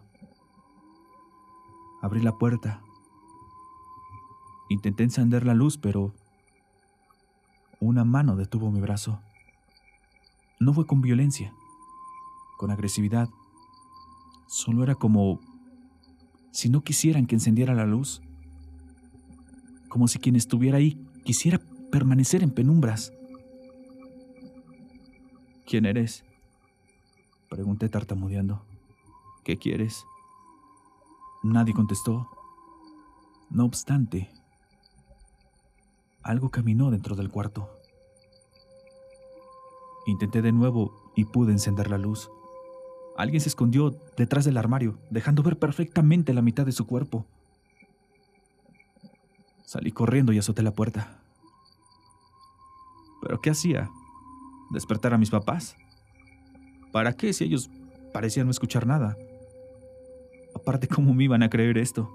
Abrí 2.01 2.21
la 2.21 2.37
puerta. 2.37 2.81
Intenté 4.69 5.03
encender 5.03 5.45
la 5.45 5.53
luz, 5.53 5.77
pero 5.77 6.15
una 7.81 8.05
mano 8.05 8.37
detuvo 8.37 8.71
mi 8.71 8.79
brazo. 8.79 9.19
No 10.61 10.73
fue 10.73 10.87
con 10.87 11.01
violencia, 11.01 11.53
con 12.57 12.71
agresividad. 12.71 13.29
Solo 14.47 14.83
era 14.83 14.95
como 14.95 15.41
si 16.51 16.69
no 16.69 16.83
quisieran 16.83 17.25
que 17.25 17.35
encendiera 17.35 17.73
la 17.73 17.85
luz. 17.85 18.21
Como 19.91 20.07
si 20.07 20.19
quien 20.19 20.37
estuviera 20.37 20.77
ahí 20.77 21.05
quisiera 21.25 21.59
permanecer 21.91 22.43
en 22.43 22.51
penumbras. 22.51 23.11
¿Quién 25.65 25.85
eres? 25.85 26.23
Pregunté 27.49 27.89
tartamudeando. 27.89 28.63
¿Qué 29.43 29.57
quieres? 29.57 30.05
Nadie 31.43 31.73
contestó. 31.73 32.29
No 33.49 33.65
obstante, 33.65 34.31
algo 36.23 36.51
caminó 36.51 36.89
dentro 36.89 37.17
del 37.17 37.29
cuarto. 37.29 37.69
Intenté 40.07 40.41
de 40.41 40.53
nuevo 40.53 41.11
y 41.17 41.25
pude 41.25 41.51
encender 41.51 41.89
la 41.89 41.97
luz. 41.97 42.31
Alguien 43.17 43.41
se 43.41 43.49
escondió 43.49 43.93
detrás 44.15 44.45
del 44.45 44.55
armario, 44.55 44.99
dejando 45.09 45.43
ver 45.43 45.59
perfectamente 45.59 46.33
la 46.33 46.41
mitad 46.41 46.65
de 46.65 46.71
su 46.71 46.87
cuerpo. 46.87 47.25
Salí 49.65 49.91
corriendo 49.91 50.33
y 50.33 50.37
azoté 50.37 50.63
la 50.63 50.73
puerta. 50.73 51.21
¿Pero 53.21 53.39
qué 53.41 53.51
hacía? 53.51 53.89
¿Despertar 54.71 55.13
a 55.13 55.17
mis 55.17 55.29
papás? 55.29 55.75
¿Para 56.91 57.13
qué 57.13 57.33
si 57.33 57.43
ellos 57.43 57.69
parecían 58.13 58.47
no 58.47 58.51
escuchar 58.51 58.85
nada? 58.85 59.17
Aparte, 60.55 60.87
¿cómo 60.87 61.13
me 61.13 61.23
iban 61.23 61.43
a 61.43 61.49
creer 61.49 61.77
esto? 61.77 62.09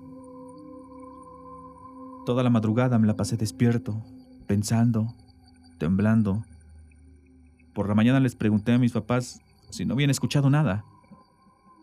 Toda 2.26 2.42
la 2.42 2.50
madrugada 2.50 2.98
me 2.98 3.06
la 3.06 3.16
pasé 3.16 3.36
despierto, 3.36 4.02
pensando, 4.46 5.14
temblando. 5.78 6.44
Por 7.72 7.88
la 7.88 7.94
mañana 7.94 8.20
les 8.20 8.34
pregunté 8.34 8.72
a 8.72 8.78
mis 8.78 8.92
papás 8.92 9.40
si 9.70 9.84
no 9.84 9.94
habían 9.94 10.10
escuchado 10.10 10.50
nada. 10.50 10.84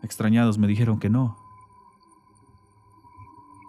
Extrañados 0.02 0.58
me 0.58 0.66
dijeron 0.66 0.98
que 0.98 1.08
no. 1.08 1.43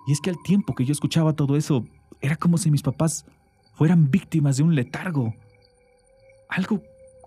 Y 0.07 0.11
es 0.11 0.21
que 0.21 0.29
al 0.29 0.41
tiempo 0.43 0.75
que 0.75 0.85
yo 0.85 0.91
escuchaba 0.91 1.33
todo 1.33 1.55
eso, 1.55 1.85
era 2.21 2.35
como 2.35 2.57
si 2.57 2.71
mis 2.71 2.83
papás 2.83 3.25
fueran 3.73 4.11
víctimas 4.11 4.57
de 4.57 4.63
un 4.63 4.75
letargo. 4.75 5.33
Algo 6.49 6.81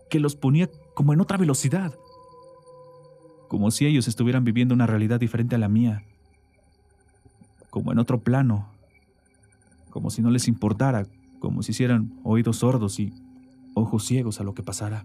que 0.09 0.21
los 0.21 0.37
ponía 0.37 0.71
como 0.95 1.13
en 1.13 1.21
otra 1.21 1.37
velocidad. 1.37 1.95
Como 3.49 3.71
si 3.71 3.87
ellos 3.87 4.09
estuvieran 4.09 4.45
viviendo 4.45 4.75
una 4.75 4.87
realidad 4.87 5.21
diferente 5.21 5.57
a 5.57 5.59
la 5.59 5.69
mía. 5.69 6.05
Como 7.71 7.93
en 7.93 7.99
otro 7.99 8.21
plano, 8.21 8.69
como 9.91 10.11
si 10.11 10.23
no 10.23 10.31
les 10.31 10.49
importara, 10.49 11.07
como 11.41 11.63
si 11.63 11.73
hicieran 11.73 12.19
oídos 12.25 12.59
sordos 12.59 12.99
y 13.01 13.13
ojos 13.75 14.05
ciegos 14.05 14.41
a 14.41 14.45
lo 14.45 14.55
que 14.55 14.63
pasara. 14.63 15.05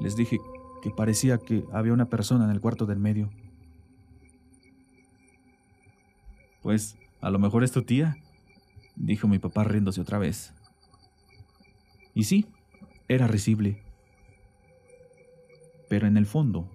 Les 0.00 0.14
dije 0.14 0.38
que 0.82 0.90
parecía 0.90 1.38
que 1.38 1.64
había 1.72 1.92
una 1.92 2.08
persona 2.08 2.44
en 2.44 2.50
el 2.50 2.60
cuarto 2.60 2.86
del 2.86 2.98
medio. 2.98 3.30
Pues 6.62 6.96
a 7.20 7.30
lo 7.30 7.38
mejor 7.38 7.64
es 7.64 7.72
tu 7.72 7.82
tía, 7.82 8.16
dijo 8.96 9.28
mi 9.28 9.38
papá 9.38 9.64
riéndose 9.64 10.00
otra 10.00 10.18
vez. 10.18 10.52
Y 12.14 12.24
sí, 12.24 12.46
era 13.08 13.26
risible. 13.26 13.82
Pero 15.88 16.06
en 16.06 16.16
el 16.16 16.26
fondo 16.26 16.68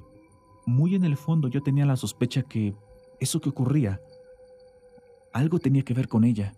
muy 0.65 0.95
en 0.95 1.03
el 1.03 1.17
fondo 1.17 1.47
yo 1.47 1.61
tenía 1.61 1.85
la 1.85 1.95
sospecha 1.95 2.43
que 2.43 2.75
eso 3.19 3.41
que 3.41 3.49
ocurría, 3.49 4.01
algo 5.33 5.59
tenía 5.59 5.83
que 5.83 5.93
ver 5.93 6.07
con 6.07 6.23
ella. 6.23 6.53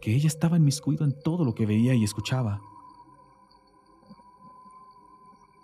Que 0.00 0.14
ella 0.14 0.26
estaba 0.26 0.56
inmiscuida 0.56 1.04
en 1.04 1.18
todo 1.18 1.44
lo 1.44 1.54
que 1.54 1.66
veía 1.66 1.94
y 1.94 2.04
escuchaba. 2.04 2.60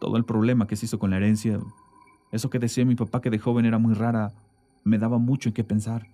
Todo 0.01 0.17
el 0.17 0.25
problema 0.25 0.67
que 0.67 0.77
se 0.77 0.87
hizo 0.87 0.99
con 0.99 1.11
la 1.11 1.19
herencia, 1.19 1.61
eso 2.33 2.51
que 2.51 2.59
decía 2.59 2.85
mi 2.85 2.97
papá 2.97 3.21
que 3.21 3.31
de 3.31 3.39
joven 3.39 3.67
era 3.67 3.79
muy 3.79 3.95
rara, 3.95 4.33
me 4.83 4.99
daba 4.99 5.19
mucho 5.19 5.49
en 5.49 5.55
qué 5.55 5.63
pensar. 5.63 6.09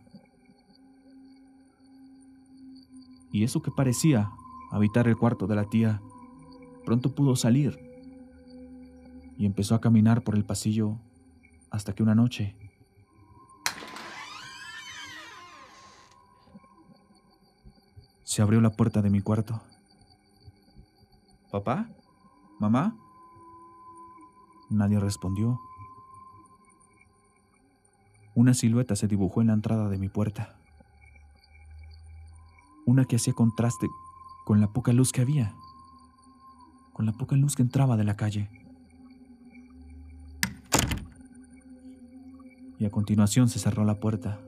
Y 3.32 3.44
eso 3.44 3.62
que 3.62 3.70
parecía 3.70 4.30
habitar 4.70 5.08
el 5.08 5.16
cuarto 5.16 5.46
de 5.46 5.56
la 5.56 5.64
tía, 5.64 6.02
pronto 6.84 7.14
pudo 7.14 7.36
salir 7.36 7.78
y 9.38 9.46
empezó 9.46 9.74
a 9.74 9.80
caminar 9.80 10.22
por 10.22 10.34
el 10.36 10.44
pasillo 10.44 10.98
hasta 11.70 11.94
que 11.94 12.02
una 12.02 12.14
noche 12.14 12.56
se 18.24 18.42
abrió 18.42 18.60
la 18.60 18.70
puerta 18.70 19.02
de 19.02 19.10
mi 19.10 19.20
cuarto. 19.20 19.60
¿Papá? 21.50 21.88
¿Mamá? 22.58 22.96
Nadie 24.70 24.98
respondió. 24.98 25.60
Una 28.34 28.52
silueta 28.52 28.96
se 28.96 29.06
dibujó 29.06 29.40
en 29.40 29.46
la 29.46 29.52
entrada 29.54 29.88
de 29.88 29.98
mi 29.98 30.08
puerta. 30.08 30.58
Una 32.84 33.04
que 33.04 33.16
hacía 33.16 33.32
contraste 33.32 33.86
con 34.44 34.60
la 34.60 34.72
poca 34.72 34.92
luz 34.92 35.12
que 35.12 35.22
había, 35.22 35.54
con 36.92 37.06
la 37.06 37.12
poca 37.12 37.36
luz 37.36 37.56
que 37.56 37.62
entraba 37.62 37.96
de 37.96 38.04
la 38.04 38.16
calle. 38.16 38.50
Y 42.78 42.84
a 42.84 42.90
continuación 42.90 43.48
se 43.48 43.58
cerró 43.58 43.84
la 43.84 44.00
puerta. 44.00 44.38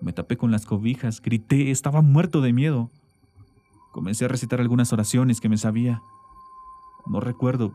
Me 0.00 0.12
tapé 0.12 0.36
con 0.36 0.50
las 0.50 0.66
cobijas, 0.66 1.20
grité, 1.20 1.70
estaba 1.70 2.00
muerto 2.00 2.40
de 2.40 2.52
miedo. 2.52 2.90
Comencé 3.90 4.24
a 4.24 4.28
recitar 4.28 4.60
algunas 4.60 4.92
oraciones 4.92 5.40
que 5.40 5.48
me 5.48 5.58
sabía. 5.58 6.02
No 7.06 7.20
recuerdo 7.20 7.72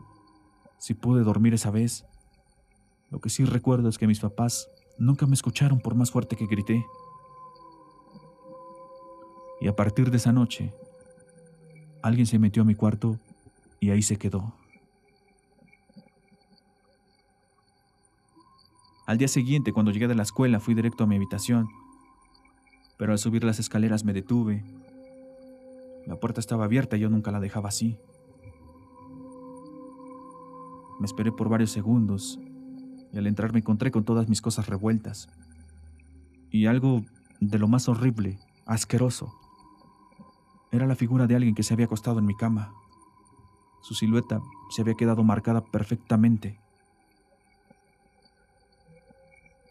si 0.78 0.94
pude 0.94 1.22
dormir 1.22 1.54
esa 1.54 1.70
vez. 1.70 2.04
Lo 3.10 3.20
que 3.20 3.30
sí 3.30 3.44
recuerdo 3.44 3.88
es 3.88 3.98
que 3.98 4.06
mis 4.06 4.20
papás 4.20 4.68
nunca 4.98 5.26
me 5.26 5.34
escucharon 5.34 5.80
por 5.80 5.94
más 5.94 6.10
fuerte 6.10 6.36
que 6.36 6.46
grité. 6.46 6.84
Y 9.60 9.68
a 9.68 9.74
partir 9.74 10.10
de 10.10 10.16
esa 10.18 10.32
noche, 10.32 10.72
alguien 12.02 12.26
se 12.26 12.38
metió 12.38 12.62
a 12.62 12.66
mi 12.66 12.74
cuarto 12.74 13.18
y 13.80 13.90
ahí 13.90 14.02
se 14.02 14.16
quedó. 14.16 14.54
Al 19.06 19.16
día 19.16 19.28
siguiente, 19.28 19.72
cuando 19.72 19.90
llegué 19.90 20.06
de 20.06 20.14
la 20.14 20.22
escuela, 20.22 20.60
fui 20.60 20.74
directo 20.74 21.04
a 21.04 21.06
mi 21.06 21.16
habitación. 21.16 21.68
Pero 22.98 23.12
al 23.12 23.18
subir 23.18 23.42
las 23.42 23.58
escaleras 23.58 24.04
me 24.04 24.12
detuve. 24.12 24.64
La 26.06 26.16
puerta 26.16 26.40
estaba 26.40 26.66
abierta 26.66 26.96
y 26.96 27.00
yo 27.00 27.08
nunca 27.08 27.32
la 27.32 27.40
dejaba 27.40 27.70
así. 27.70 27.98
Me 30.98 31.06
esperé 31.06 31.32
por 31.32 31.48
varios 31.48 31.70
segundos 31.70 32.38
y 33.12 33.18
al 33.18 33.26
entrar 33.26 33.52
me 33.52 33.60
encontré 33.60 33.90
con 33.90 34.04
todas 34.04 34.28
mis 34.28 34.42
cosas 34.42 34.68
revueltas. 34.68 35.28
Y 36.50 36.66
algo 36.66 37.04
de 37.40 37.58
lo 37.58 37.68
más 37.68 37.88
horrible, 37.88 38.38
asqueroso, 38.66 39.32
era 40.70 40.86
la 40.86 40.96
figura 40.96 41.26
de 41.26 41.34
alguien 41.34 41.54
que 41.54 41.62
se 41.62 41.72
había 41.72 41.86
acostado 41.86 42.18
en 42.18 42.26
mi 42.26 42.36
cama. 42.36 42.74
Su 43.80 43.94
silueta 43.94 44.40
se 44.70 44.82
había 44.82 44.94
quedado 44.94 45.24
marcada 45.24 45.64
perfectamente. 45.64 46.60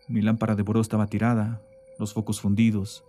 Mi 0.07 0.21
lámpara 0.21 0.55
de 0.55 0.63
buró 0.63 0.81
estaba 0.81 1.07
tirada, 1.07 1.61
los 1.99 2.13
focos 2.13 2.41
fundidos. 2.41 3.03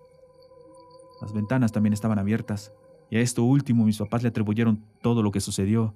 Las 1.20 1.32
ventanas 1.32 1.72
también 1.72 1.92
estaban 1.92 2.18
abiertas, 2.18 2.72
y 3.10 3.16
a 3.16 3.20
esto 3.20 3.44
último 3.44 3.84
mis 3.84 3.98
papás 3.98 4.22
le 4.22 4.28
atribuyeron 4.28 4.84
todo 5.00 5.22
lo 5.22 5.30
que 5.30 5.40
sucedió. 5.40 5.94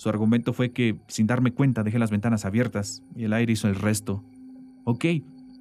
Su 0.00 0.08
argumento 0.08 0.54
fue 0.54 0.72
que, 0.72 0.98
sin 1.08 1.26
darme 1.26 1.52
cuenta, 1.52 1.82
dejé 1.82 1.98
las 1.98 2.10
ventanas 2.10 2.46
abiertas 2.46 3.02
y 3.14 3.24
el 3.24 3.34
aire 3.34 3.52
hizo 3.52 3.68
el 3.68 3.74
resto. 3.74 4.24
Ok, 4.84 5.04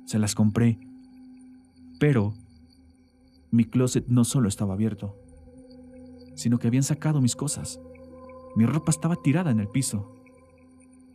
se 0.05 0.17
las 0.17 0.33
compré. 0.33 0.79
Pero 1.99 2.33
mi 3.51 3.65
closet 3.65 4.07
no 4.07 4.23
solo 4.23 4.47
estaba 4.47 4.75
abierto, 4.75 5.13
sino 6.35 6.57
que 6.57 6.67
habían 6.67 6.83
sacado 6.83 7.19
mis 7.19 7.35
cosas. 7.35 7.81
Mi 8.55 8.65
ropa 8.65 8.91
estaba 8.91 9.17
tirada 9.17 9.51
en 9.51 9.59
el 9.59 9.67
piso. 9.67 10.09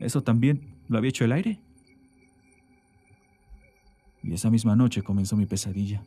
¿Eso 0.01 0.23
también 0.23 0.75
lo 0.89 0.99
había 0.99 1.09
hecho 1.09 1.25
el 1.25 1.33
aire? 1.33 1.63
Y 4.23 4.35
esa 4.35 4.51
misma 4.51 4.77
noche 4.77 5.01
comenzó 5.01 5.35
mi 5.35 5.47
pesadilla. 5.47 6.05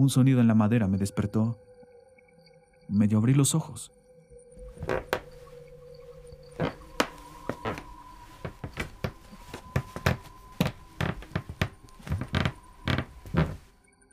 Un 0.00 0.08
sonido 0.08 0.40
en 0.40 0.48
la 0.48 0.54
madera 0.54 0.88
me 0.88 0.96
despertó. 0.96 1.58
Medio 2.88 3.18
abrí 3.18 3.34
los 3.34 3.54
ojos. 3.54 3.92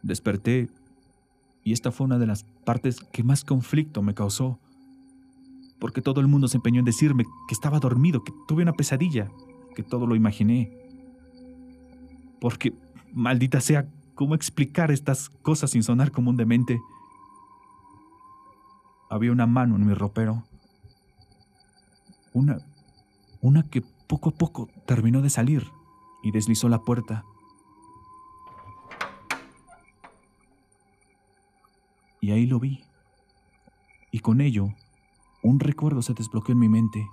Desperté 0.02 0.68
y 1.64 1.72
esta 1.72 1.94
fue 1.94 2.04
una 2.04 2.20
de 2.20 2.28
las 2.28 2.44
partes 2.66 3.00
que 3.14 3.24
más 3.24 3.46
conflicto 3.46 4.02
me 4.02 4.14
causó, 4.14 4.60
porque 5.80 6.02
todo 6.02 6.20
el 6.20 6.28
mundo 6.28 6.50
se 6.50 6.58
empeñó 6.58 6.80
en 6.80 6.86
decirme 6.86 7.24
que 7.48 7.54
estaba 7.54 7.80
dormido, 7.80 8.26
que 8.26 8.34
tuve 8.46 8.64
una 8.64 8.74
pesadilla, 8.74 9.32
que 9.74 9.84
todo 9.84 10.06
lo 10.06 10.18
imaginé. 10.18 10.70
Porque, 12.42 12.74
maldita 13.14 13.62
sea, 13.62 13.88
cómo 14.18 14.34
explicar 14.34 14.90
estas 14.90 15.30
cosas 15.30 15.70
sin 15.70 15.84
sonar 15.84 16.12
como 16.12 16.32
un 16.32 16.38
demente. 16.38 16.82
Había 19.10 19.32
una 19.32 19.46
mano 19.46 19.76
en 19.76 19.86
mi 19.86 19.94
ropero. 19.94 20.44
Una. 22.34 22.58
una 23.42 23.64
que 23.64 23.82
poco 24.08 24.30
a 24.30 24.32
poco 24.34 24.70
terminó 24.86 25.22
de 25.22 25.30
salir 25.30 25.72
y 26.24 26.32
deslizó 26.32 26.68
la 26.68 26.82
puerta. 26.82 27.24
Y 32.20 32.32
ahí 32.32 32.48
lo 32.48 32.60
vi. 32.60 32.84
Y 34.12 34.20
con 34.20 34.42
ello, 34.42 34.74
un 35.44 35.60
recuerdo 35.60 36.02
se 36.02 36.16
desbloqueó 36.16 36.54
en 36.54 36.60
mi 36.60 36.70
mente. 36.70 37.08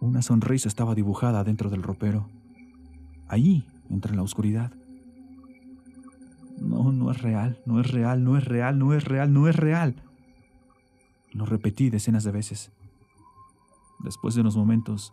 Una 0.00 0.22
sonrisa 0.22 0.68
estaba 0.68 0.96
dibujada 0.96 1.44
dentro 1.44 1.70
del 1.70 1.84
ropero. 1.84 2.28
Allí, 3.28 3.66
entre 3.90 4.14
la 4.14 4.22
oscuridad. 4.22 4.72
No, 6.58 6.92
no 6.92 7.10
es 7.10 7.20
real, 7.20 7.60
no 7.66 7.80
es 7.80 7.90
real, 7.90 8.24
no 8.24 8.36
es 8.36 8.44
real, 8.44 8.78
no 8.78 8.94
es 8.94 9.04
real, 9.04 9.32
no 9.32 9.48
es 9.48 9.56
real. 9.56 9.94
Lo 11.32 11.46
repetí 11.46 11.90
decenas 11.90 12.24
de 12.24 12.32
veces. 12.32 12.70
Después 14.00 14.34
de 14.34 14.42
unos 14.42 14.56
momentos, 14.56 15.12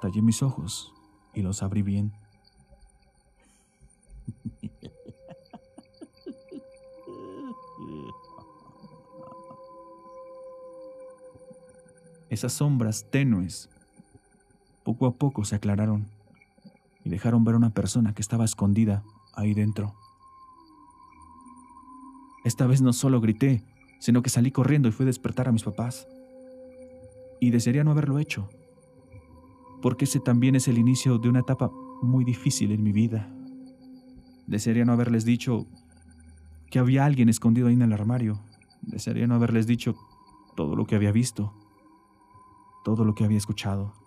tallé 0.00 0.22
mis 0.22 0.42
ojos 0.42 0.92
y 1.32 1.42
los 1.42 1.62
abrí 1.62 1.82
bien. 1.82 2.12
Esas 12.28 12.52
sombras 12.52 13.06
tenues 13.10 13.70
poco 14.82 15.06
a 15.06 15.12
poco 15.12 15.44
se 15.44 15.54
aclararon 15.54 16.06
y 17.04 17.10
dejaron 17.10 17.44
ver 17.44 17.54
a 17.54 17.58
una 17.58 17.70
persona 17.70 18.14
que 18.14 18.22
estaba 18.22 18.44
escondida 18.44 19.04
ahí 19.34 19.54
dentro. 19.54 19.94
Esta 22.44 22.66
vez 22.66 22.82
no 22.82 22.92
solo 22.92 23.20
grité, 23.20 23.62
sino 24.00 24.22
que 24.22 24.30
salí 24.30 24.50
corriendo 24.50 24.88
y 24.88 24.92
fui 24.92 25.04
a 25.04 25.06
despertar 25.06 25.48
a 25.48 25.52
mis 25.52 25.64
papás. 25.64 26.08
Y 27.40 27.50
desearía 27.50 27.84
no 27.84 27.90
haberlo 27.90 28.18
hecho, 28.18 28.48
porque 29.82 30.06
ese 30.06 30.20
también 30.20 30.56
es 30.56 30.68
el 30.68 30.78
inicio 30.78 31.18
de 31.18 31.28
una 31.28 31.40
etapa 31.40 31.70
muy 32.02 32.24
difícil 32.24 32.72
en 32.72 32.82
mi 32.82 32.92
vida. 32.92 33.30
Desearía 34.46 34.84
no 34.84 34.92
haberles 34.92 35.24
dicho 35.24 35.66
que 36.70 36.78
había 36.78 37.04
alguien 37.04 37.28
escondido 37.28 37.68
ahí 37.68 37.74
en 37.74 37.82
el 37.82 37.92
armario. 37.92 38.40
Desearía 38.82 39.26
no 39.26 39.34
haberles 39.34 39.66
dicho 39.66 39.94
todo 40.54 40.76
lo 40.76 40.86
que 40.86 40.96
había 40.96 41.12
visto, 41.12 41.54
todo 42.84 43.04
lo 43.04 43.14
que 43.14 43.24
había 43.24 43.38
escuchado. 43.38 44.03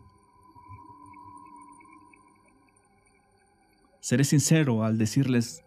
Seré 4.07 4.23
sincero 4.23 4.85
al 4.85 4.97
decirles 4.97 5.65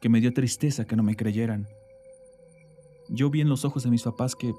que 0.00 0.08
me 0.08 0.22
dio 0.22 0.32
tristeza 0.32 0.86
que 0.86 0.96
no 0.96 1.02
me 1.02 1.14
creyeran. 1.14 1.68
Yo 3.10 3.28
vi 3.28 3.42
en 3.42 3.50
los 3.50 3.66
ojos 3.66 3.82
de 3.82 3.90
mis 3.90 4.02
papás 4.04 4.34
que 4.34 4.54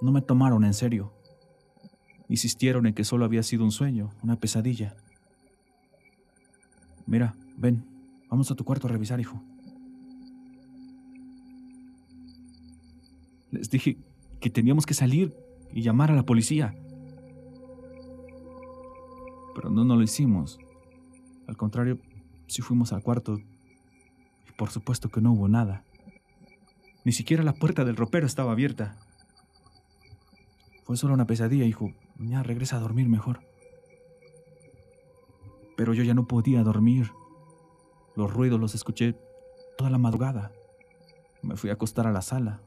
no 0.00 0.12
me 0.12 0.22
tomaron 0.22 0.64
en 0.64 0.72
serio. 0.72 1.12
Insistieron 2.28 2.86
en 2.86 2.94
que 2.94 3.02
solo 3.02 3.24
había 3.24 3.42
sido 3.42 3.64
un 3.64 3.72
sueño, 3.72 4.10
una 4.22 4.36
pesadilla. 4.36 4.94
Mira, 7.06 7.34
ven, 7.56 7.84
vamos 8.28 8.52
a 8.52 8.54
tu 8.54 8.64
cuarto 8.64 8.86
a 8.86 8.90
revisar, 8.90 9.18
hijo. 9.18 9.42
Les 13.50 13.68
dije 13.68 13.98
que 14.38 14.48
teníamos 14.48 14.86
que 14.86 14.94
salir 14.94 15.34
y 15.72 15.82
llamar 15.82 16.12
a 16.12 16.14
la 16.14 16.24
policía. 16.24 16.76
Pero 19.56 19.70
no, 19.70 19.82
no 19.82 19.96
lo 19.96 20.04
hicimos. 20.04 20.60
Al 21.48 21.56
contrario, 21.56 21.98
si 22.50 22.62
fuimos 22.62 22.92
al 22.92 23.02
cuarto 23.02 23.38
y 23.38 24.52
por 24.58 24.70
supuesto 24.70 25.08
que 25.08 25.20
no 25.20 25.32
hubo 25.32 25.48
nada. 25.48 25.84
Ni 27.04 27.12
siquiera 27.12 27.42
la 27.42 27.54
puerta 27.54 27.84
del 27.84 27.96
ropero 27.96 28.26
estaba 28.26 28.52
abierta. 28.52 28.98
Fue 30.84 30.96
solo 30.96 31.14
una 31.14 31.26
pesadilla, 31.26 31.64
hijo. 31.64 31.92
Ya 32.18 32.42
regresa 32.42 32.76
a 32.76 32.80
dormir 32.80 33.08
mejor. 33.08 33.40
Pero 35.76 35.94
yo 35.94 36.02
ya 36.02 36.14
no 36.14 36.26
podía 36.26 36.62
dormir. 36.62 37.12
Los 38.16 38.32
ruidos 38.34 38.60
los 38.60 38.74
escuché 38.74 39.16
toda 39.78 39.88
la 39.88 39.98
madrugada. 39.98 40.52
Me 41.42 41.56
fui 41.56 41.70
a 41.70 41.74
acostar 41.74 42.06
a 42.06 42.12
la 42.12 42.20
sala. 42.20 42.60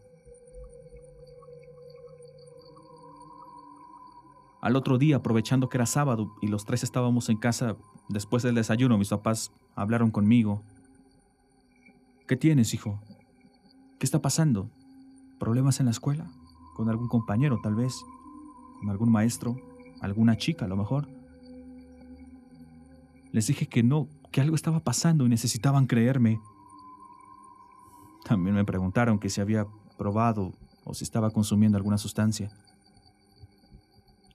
Al 4.63 4.78
otro 4.78 4.97
día, 4.97 5.17
aprovechando 5.17 5.67
que 5.67 5.76
era 5.76 5.86
sábado 5.86 6.38
y 6.41 6.47
los 6.47 6.63
tres 6.63 6.84
estábamos 6.84 7.28
en 7.28 7.36
casa, 7.36 7.76
después 8.08 8.43
del 8.43 8.56
desayuno, 8.56 8.97
mis 8.97 9.10
papás 9.10 9.52
hablaron 9.76 10.10
conmigo. 10.10 10.63
¿Qué 12.30 12.38
tienes, 12.38 12.73
hijo? 12.73 12.97
¿Qué 13.99 14.06
está 14.06 14.21
pasando? 14.21 14.69
¿Problemas 15.38 15.82
en 15.82 15.88
la 15.88 15.91
escuela? 15.91 16.32
¿Con 16.78 16.89
algún 16.89 17.10
compañero, 17.10 17.60
tal 17.62 17.76
vez? 17.76 17.93
¿Con 18.80 18.89
algún 18.89 19.12
maestro? 19.12 19.58
¿Alguna 19.99 20.38
chica, 20.38 20.63
a 20.63 20.69
lo 20.69 20.78
mejor? 20.78 21.10
Les 23.34 23.45
dije 23.47 23.67
que 23.67 23.84
no, 23.84 24.08
que 24.32 24.39
algo 24.39 24.56
estaba 24.56 24.80
pasando 24.80 25.26
y 25.26 25.30
necesitaban 25.30 25.88
creerme. 25.88 26.39
También 28.23 28.56
me 28.56 28.63
preguntaron 28.63 29.19
que 29.19 29.30
si 29.30 29.41
había 29.41 29.67
probado 29.97 30.54
o 30.86 30.93
si 30.93 31.04
estaba 31.04 31.32
consumiendo 31.32 31.78
alguna 31.78 31.97
sustancia. 31.97 32.49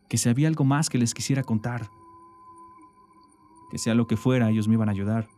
Que 0.08 0.18
si 0.18 0.28
había 0.28 0.48
algo 0.48 0.64
más 0.64 0.88
que 0.88 0.98
les 0.98 1.14
quisiera 1.14 1.42
contar. 1.42 1.90
Que 3.70 3.78
sea 3.78 3.94
lo 3.94 4.06
que 4.06 4.16
fuera, 4.16 4.50
ellos 4.50 4.68
me 4.68 4.74
iban 4.74 4.88
a 4.88 4.92
ayudar. 4.92 5.28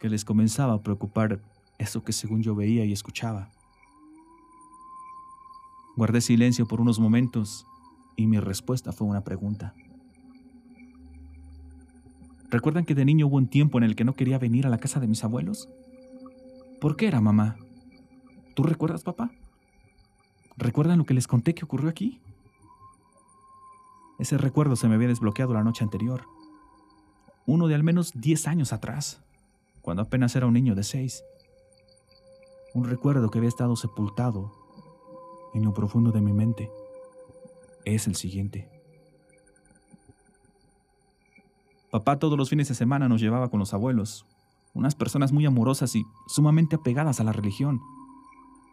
Que 0.00 0.08
les 0.08 0.24
comenzaba 0.24 0.74
a 0.74 0.82
preocupar 0.82 1.40
eso 1.78 2.02
que 2.02 2.12
según 2.12 2.42
yo 2.42 2.54
veía 2.54 2.84
y 2.84 2.92
escuchaba. 2.92 3.50
Guardé 5.96 6.20
silencio 6.20 6.66
por 6.66 6.80
unos 6.80 6.98
momentos 6.98 7.66
y 8.16 8.26
mi 8.26 8.40
respuesta 8.40 8.92
fue 8.92 9.06
una 9.06 9.24
pregunta. 9.24 9.74
¿Recuerdan 12.50 12.84
que 12.84 12.94
de 12.94 13.04
niño 13.04 13.26
hubo 13.26 13.36
un 13.36 13.48
tiempo 13.48 13.78
en 13.78 13.84
el 13.84 13.96
que 13.96 14.04
no 14.04 14.14
quería 14.14 14.38
venir 14.38 14.66
a 14.66 14.70
la 14.70 14.78
casa 14.78 15.00
de 15.00 15.06
mis 15.06 15.24
abuelos? 15.24 15.68
¿Por 16.80 16.96
qué 16.96 17.06
era, 17.06 17.20
mamá? 17.20 17.56
¿Tú 18.54 18.62
recuerdas, 18.62 19.02
papá? 19.02 19.30
¿Recuerdan 20.56 20.98
lo 20.98 21.04
que 21.04 21.14
les 21.14 21.26
conté 21.26 21.54
que 21.54 21.64
ocurrió 21.64 21.88
aquí? 21.88 22.20
Ese 24.22 24.38
recuerdo 24.38 24.76
se 24.76 24.86
me 24.86 24.94
había 24.94 25.08
desbloqueado 25.08 25.52
la 25.52 25.64
noche 25.64 25.82
anterior. 25.82 26.28
Uno 27.44 27.66
de 27.66 27.74
al 27.74 27.82
menos 27.82 28.12
10 28.14 28.46
años 28.46 28.72
atrás, 28.72 29.20
cuando 29.80 30.00
apenas 30.00 30.36
era 30.36 30.46
un 30.46 30.52
niño 30.52 30.76
de 30.76 30.84
6. 30.84 31.24
Un 32.72 32.84
recuerdo 32.84 33.32
que 33.32 33.38
había 33.38 33.48
estado 33.48 33.74
sepultado 33.74 34.52
en 35.54 35.64
lo 35.64 35.74
profundo 35.74 36.12
de 36.12 36.20
mi 36.20 36.32
mente. 36.32 36.70
Es 37.84 38.06
el 38.06 38.14
siguiente. 38.14 38.68
Papá 41.90 42.20
todos 42.20 42.38
los 42.38 42.48
fines 42.48 42.68
de 42.68 42.76
semana 42.76 43.08
nos 43.08 43.20
llevaba 43.20 43.48
con 43.48 43.58
los 43.58 43.74
abuelos, 43.74 44.24
unas 44.72 44.94
personas 44.94 45.32
muy 45.32 45.46
amorosas 45.46 45.96
y 45.96 46.04
sumamente 46.28 46.76
apegadas 46.76 47.18
a 47.18 47.24
la 47.24 47.32
religión. 47.32 47.80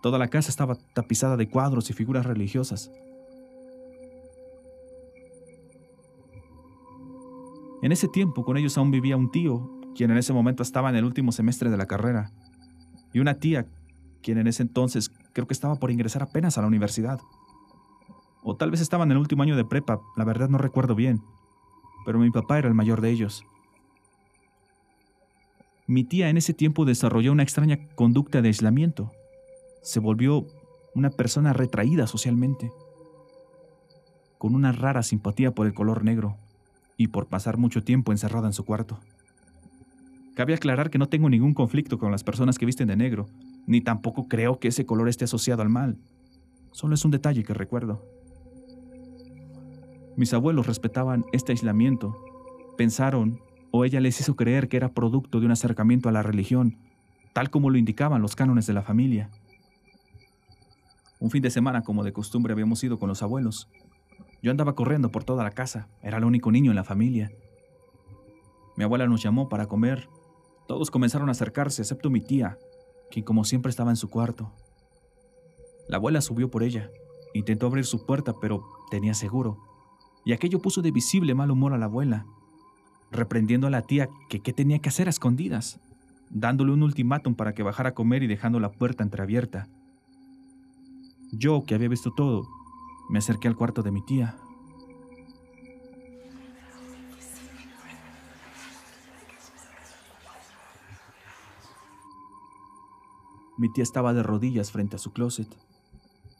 Toda 0.03 0.19
la 0.19 0.27
casa 0.27 0.51
estaba 0.51 0.75
tapizada 0.93 1.38
de 1.38 1.49
cuadros 1.49 1.89
y 1.89 1.93
figuras 1.93 2.27
religiosas. 2.27 2.91
En 7.82 7.92
ese 7.92 8.08
tiempo 8.08 8.44
con 8.44 8.58
ellos 8.58 8.78
aún 8.78 8.92
vivía 8.92 9.18
un 9.18 9.32
tío, 9.32 9.72
quien 9.96 10.12
en 10.12 10.18
ese 10.18 10.34
momento 10.34 10.63
estaba 10.63 10.89
en 10.89 10.96
el 10.96 11.06
último 11.06 11.32
semestre 11.32 11.70
de 11.70 11.78
la 11.78 11.88
carrera, 11.88 12.32
y 13.13 13.20
una 13.20 13.39
tía, 13.39 13.68
quien 14.22 14.38
en 14.38 14.48
ese 14.48 14.63
entonces 14.63 15.12
creo 15.34 15.48
que 15.48 15.54
estaba 15.54 15.76
por 15.76 15.92
ingresar 15.92 16.24
apenas 16.24 16.58
a 16.58 16.62
la 16.62 16.68
universidad. 16.68 17.20
O 18.44 18.56
tal 18.56 18.72
vez 18.72 18.82
estaba 18.82 19.04
en 19.04 19.12
el 19.12 19.18
último 19.18 19.44
año 19.44 19.56
de 19.56 19.65
prepa, 19.65 20.02
la 20.15 20.26
verdad 20.26 20.50
no 20.50 20.58
recuerdo 20.58 20.96
bien 20.96 21.22
pero 22.06 22.20
mi 22.20 22.32
papá 22.32 22.58
era 22.58 22.68
el 22.68 22.74
mayor 22.74 23.02
de 23.02 23.12
ellos. 23.12 23.46
Mi 25.88 26.04
tía 26.04 26.30
en 26.30 26.38
ese 26.38 26.54
tiempo 26.54 26.86
desarrolló 26.86 27.32
una 27.32 27.44
extraña 27.44 27.88
conducta 27.96 28.42
de 28.42 28.48
aislamiento. 28.48 29.12
Se 29.82 30.00
volvió 30.00 30.48
una 30.94 31.10
persona 31.10 31.54
retraída 31.54 32.08
socialmente, 32.08 32.72
con 34.38 34.56
una 34.56 34.72
rara 34.72 35.04
simpatía 35.04 35.52
por 35.52 35.68
el 35.68 35.74
color 35.74 36.04
negro 36.04 36.38
y 36.99 37.07
por 37.07 37.27
pasar 37.27 37.57
mucho 37.57 37.81
tiempo 37.81 38.12
encerrada 38.12 38.47
en 38.47 38.53
su 38.53 38.65
cuarto. 38.65 38.99
Cabe 40.35 40.53
aclarar 40.53 40.89
que 40.89 40.97
no 40.97 41.07
tengo 41.07 41.29
ningún 41.29 41.53
conflicto 41.53 41.97
con 41.97 42.12
las 42.12 42.25
personas 42.25 42.59
que 42.59 42.65
visten 42.65 42.89
de 42.89 42.97
negro, 42.97 43.25
ni 43.65 43.79
tampoco 43.79 44.27
creo 44.27 44.59
que 44.59 44.67
ese 44.67 44.85
color 44.85 45.07
esté 45.07 45.23
asociado 45.23 45.62
al 45.62 45.69
mal. 45.69 45.97
Solo 46.71 46.95
es 46.95 47.05
un 47.05 47.12
detalle 47.12 47.45
que 47.45 47.53
recuerdo. 47.53 48.05
Mis 50.17 50.33
abuelos 50.33 50.67
respetaban 50.67 51.23
este 51.31 51.53
aislamiento. 51.53 52.17
Pensaron, 52.77 53.39
o 53.71 53.85
ella 53.85 54.01
les 54.01 54.19
hizo 54.19 54.35
creer 54.35 54.67
que 54.67 54.75
era 54.75 54.93
producto 54.93 55.39
de 55.39 55.45
un 55.45 55.53
acercamiento 55.53 56.09
a 56.09 56.12
la 56.12 56.21
religión, 56.21 56.77
tal 57.31 57.49
como 57.49 57.69
lo 57.69 57.77
indicaban 57.77 58.21
los 58.21 58.35
cánones 58.35 58.67
de 58.67 58.73
la 58.73 58.81
familia. 58.81 59.29
Un 61.21 61.31
fin 61.31 61.41
de 61.41 61.49
semana, 61.49 61.81
como 61.81 62.03
de 62.03 62.12
costumbre, 62.12 62.51
habíamos 62.51 62.83
ido 62.83 62.99
con 62.99 63.07
los 63.07 63.23
abuelos. 63.23 63.69
Yo 64.41 64.52
andaba 64.52 64.75
corriendo 64.75 65.12
por 65.12 65.23
toda 65.23 65.43
la 65.43 65.52
casa, 65.52 65.89
era 66.02 66.17
el 66.17 66.23
único 66.23 66.52
niño 66.52 66.71
en 66.71 66.75
la 66.75 66.84
familia. 66.84 67.32
Mi 68.78 68.84
abuela 68.84 69.08
nos 69.08 69.21
llamó 69.21 69.49
para 69.49 69.67
comer. 69.67 70.10
Todos 70.67 70.91
comenzaron 70.91 71.30
a 71.30 71.34
acercarse, 71.34 71.82
excepto 71.82 72.10
mi 72.10 72.21
tía, 72.21 72.58
quien 73.12 73.25
como 73.25 73.43
siempre 73.43 73.69
estaba 73.69 73.89
en 73.89 73.97
su 73.97 74.10
cuarto. 74.10 74.52
La 75.88 75.97
abuela 75.97 76.21
subió 76.21 76.49
por 76.49 76.63
ella. 76.63 76.89
Intentó 77.34 77.67
abrir 77.67 77.86
su 77.86 78.06
puerta, 78.06 78.34
pero 78.39 78.63
tenía 78.89 79.13
seguro 79.13 79.69
y 80.25 80.34
aquello 80.34 80.60
puso 80.60 80.82
de 80.82 80.91
visible 80.91 81.34
mal 81.34 81.52
humor 81.52 81.73
a 81.73 81.78
la 81.78 81.86
abuela, 81.86 82.25
reprendiendo 83.12 83.67
a 83.67 83.69
la 83.69 83.82
tía 83.82 84.10
que 84.30 84.41
qué 84.41 84.54
tenía 84.54 84.80
que 84.80 84.89
hacer 84.89 85.08
a 85.08 85.10
escondidas, 85.10 85.80
dándole 86.30 86.71
un 86.71 86.84
ultimátum 86.84 87.36
para 87.36 87.54
que 87.54 87.63
bajara 87.63 87.89
a 87.89 87.93
comer 87.95 88.23
y 88.23 88.28
dejando 88.28 88.60
la 88.60 88.71
puerta 88.71 89.04
entreabierta. 89.04 89.67
Yo, 91.32 91.63
que 91.63 91.75
había 91.75 91.89
visto 91.89 92.12
todo, 92.12 92.47
me 93.10 93.17
acerqué 93.19 93.48
al 93.48 93.56
cuarto 93.56 93.82
de 93.82 93.91
mi 93.91 94.02
tía. 94.02 94.38
Mi 103.58 103.69
tía 103.74 103.84
estaba 103.84 104.13
de 104.13 104.24
rodillas 104.24 104.72
frente 104.72 104.95
a 104.95 105.00
su 105.00 105.12
closet, 105.12 105.50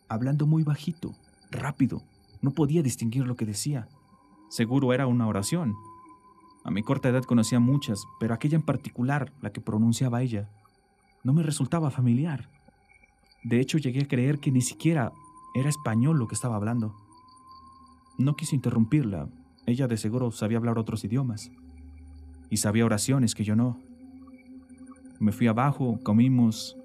hablando 0.08 0.46
muy 0.46 0.64
bajito, 0.64 1.16
rápido, 1.52 2.02
no 2.42 2.52
podía 2.52 2.82
distinguir 2.82 3.28
lo 3.28 3.36
que 3.36 3.46
decía. 3.46 3.90
Seguro 4.48 4.94
era 4.94 5.06
una 5.06 5.28
oración. 5.28 5.76
A 6.64 6.72
mi 6.72 6.82
corta 6.82 7.10
edad 7.10 7.24
conocía 7.24 7.60
muchas, 7.60 8.06
pero 8.20 8.34
aquella 8.34 8.56
en 8.56 8.62
particular, 8.62 9.34
la 9.42 9.52
que 9.52 9.60
pronunciaba 9.60 10.22
ella, 10.22 10.50
no 11.24 11.34
me 11.34 11.44
resultaba 11.44 11.90
familiar. 11.92 12.50
De 13.44 13.60
hecho, 13.60 13.78
llegué 13.78 14.04
a 14.04 14.08
creer 14.08 14.40
que 14.40 14.52
ni 14.52 14.62
siquiera 14.62 15.12
era 15.54 15.70
español 15.70 16.18
lo 16.18 16.28
que 16.28 16.36
estaba 16.36 16.56
hablando. 16.56 16.96
No 18.18 18.36
quise 18.36 18.56
interrumpirla. 18.56 19.30
Ella 19.66 19.88
de 19.88 19.98
seguro 19.98 20.32
sabía 20.32 20.58
hablar 20.58 20.78
otros 20.78 21.04
idiomas. 21.04 21.52
Y 22.50 22.58
sabía 22.58 22.86
oraciones 22.86 23.36
que 23.36 23.44
yo 23.44 23.56
no. 23.56 23.80
Me 25.20 25.32
fui 25.32 25.48
abajo, 25.48 26.00
comimos, 26.04 26.80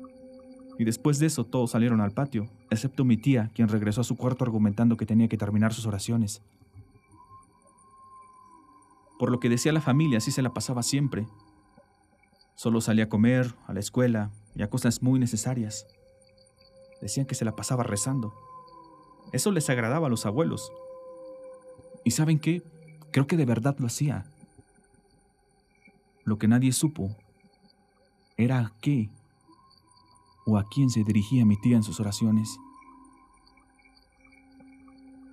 y 0.78 0.84
después 0.84 1.18
de 1.18 1.26
eso 1.26 1.44
todos 1.44 1.70
salieron 1.70 2.00
al 2.00 2.12
patio, 2.12 2.48
excepto 2.70 3.04
mi 3.04 3.16
tía, 3.16 3.50
quien 3.54 3.68
regresó 3.68 4.00
a 4.00 4.04
su 4.04 4.16
cuarto 4.16 4.44
argumentando 4.44 4.96
que 4.96 5.06
tenía 5.06 5.28
que 5.28 5.36
terminar 5.36 5.72
sus 5.72 5.86
oraciones. 5.86 6.42
Por 9.18 9.30
lo 9.30 9.38
que 9.38 9.48
decía 9.48 9.72
la 9.72 9.80
familia, 9.80 10.18
así 10.18 10.32
se 10.32 10.42
la 10.42 10.52
pasaba 10.52 10.82
siempre. 10.82 11.28
Solo 12.56 12.80
salía 12.80 13.04
a 13.04 13.08
comer, 13.08 13.54
a 13.66 13.72
la 13.72 13.80
escuela 13.80 14.30
y 14.54 14.62
a 14.62 14.70
cosas 14.70 15.02
muy 15.02 15.20
necesarias. 15.20 15.86
Decían 17.00 17.26
que 17.26 17.34
se 17.34 17.44
la 17.44 17.54
pasaba 17.54 17.84
rezando. 17.84 18.34
Eso 19.34 19.50
les 19.50 19.68
agradaba 19.68 20.06
a 20.06 20.10
los 20.10 20.26
abuelos. 20.26 20.70
¿Y 22.04 22.12
saben 22.12 22.38
qué? 22.38 22.62
Creo 23.10 23.26
que 23.26 23.36
de 23.36 23.44
verdad 23.44 23.74
lo 23.80 23.88
hacía. 23.88 24.26
Lo 26.22 26.38
que 26.38 26.46
nadie 26.46 26.70
supo 26.70 27.16
era 28.36 28.60
a 28.60 28.72
qué 28.80 29.10
o 30.46 30.56
a 30.56 30.64
quién 30.72 30.88
se 30.88 31.02
dirigía 31.02 31.44
mi 31.44 31.60
tía 31.60 31.74
en 31.74 31.82
sus 31.82 31.98
oraciones. 31.98 32.60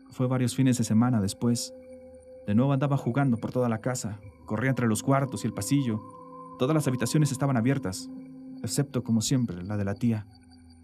Fue 0.09 0.25
varios 0.25 0.55
fines 0.55 0.79
de 0.79 0.83
semana 0.83 1.21
después. 1.21 1.71
De 2.47 2.55
nuevo 2.55 2.73
andaba 2.73 2.97
jugando 2.97 3.37
por 3.37 3.51
toda 3.51 3.69
la 3.69 3.81
casa, 3.81 4.19
corría 4.47 4.71
entre 4.71 4.87
los 4.87 5.03
cuartos 5.03 5.43
y 5.43 5.47
el 5.47 5.53
pasillo. 5.53 6.01
Todas 6.57 6.73
las 6.73 6.87
habitaciones 6.87 7.31
estaban 7.31 7.55
abiertas, 7.55 8.09
excepto, 8.63 9.03
como 9.03 9.21
siempre, 9.21 9.61
la 9.61 9.77
de 9.77 9.85
la 9.85 9.93
tía. 9.93 10.25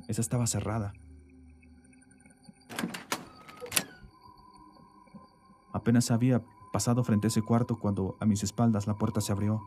Esa 0.08 0.22
estaba 0.22 0.46
cerrada. 0.46 0.94
Apenas 5.88 6.12
había 6.12 6.44
pasado 6.74 7.02
frente 7.06 7.28
a 7.28 7.30
ese 7.30 7.42
cuarto 7.42 7.80
cuando 7.80 8.18
a 8.20 8.26
mis 8.26 8.44
espaldas 8.44 8.88
la 8.88 8.98
puerta 8.98 9.22
se 9.22 9.32
abrió. 9.32 9.64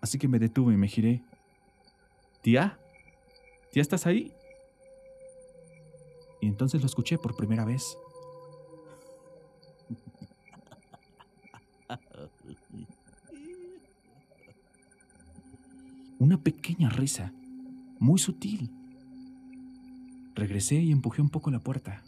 Así 0.00 0.16
que 0.16 0.28
me 0.28 0.38
detuve 0.38 0.74
y 0.74 0.76
me 0.76 0.86
giré. 0.86 1.24
¿Tía? 2.40 2.78
¿Ya 3.72 3.82
estás 3.82 4.06
ahí? 4.06 4.32
Y 6.40 6.46
entonces 6.46 6.80
lo 6.80 6.86
escuché 6.86 7.18
por 7.18 7.34
primera 7.34 7.64
vez. 7.64 7.98
Una 16.20 16.40
pequeña 16.40 16.90
risa, 16.90 17.32
muy 17.98 18.20
sutil. 18.20 18.70
Regresé 20.36 20.76
y 20.76 20.92
empujé 20.92 21.22
un 21.22 21.30
poco 21.30 21.50
la 21.50 21.58
puerta. 21.58 22.04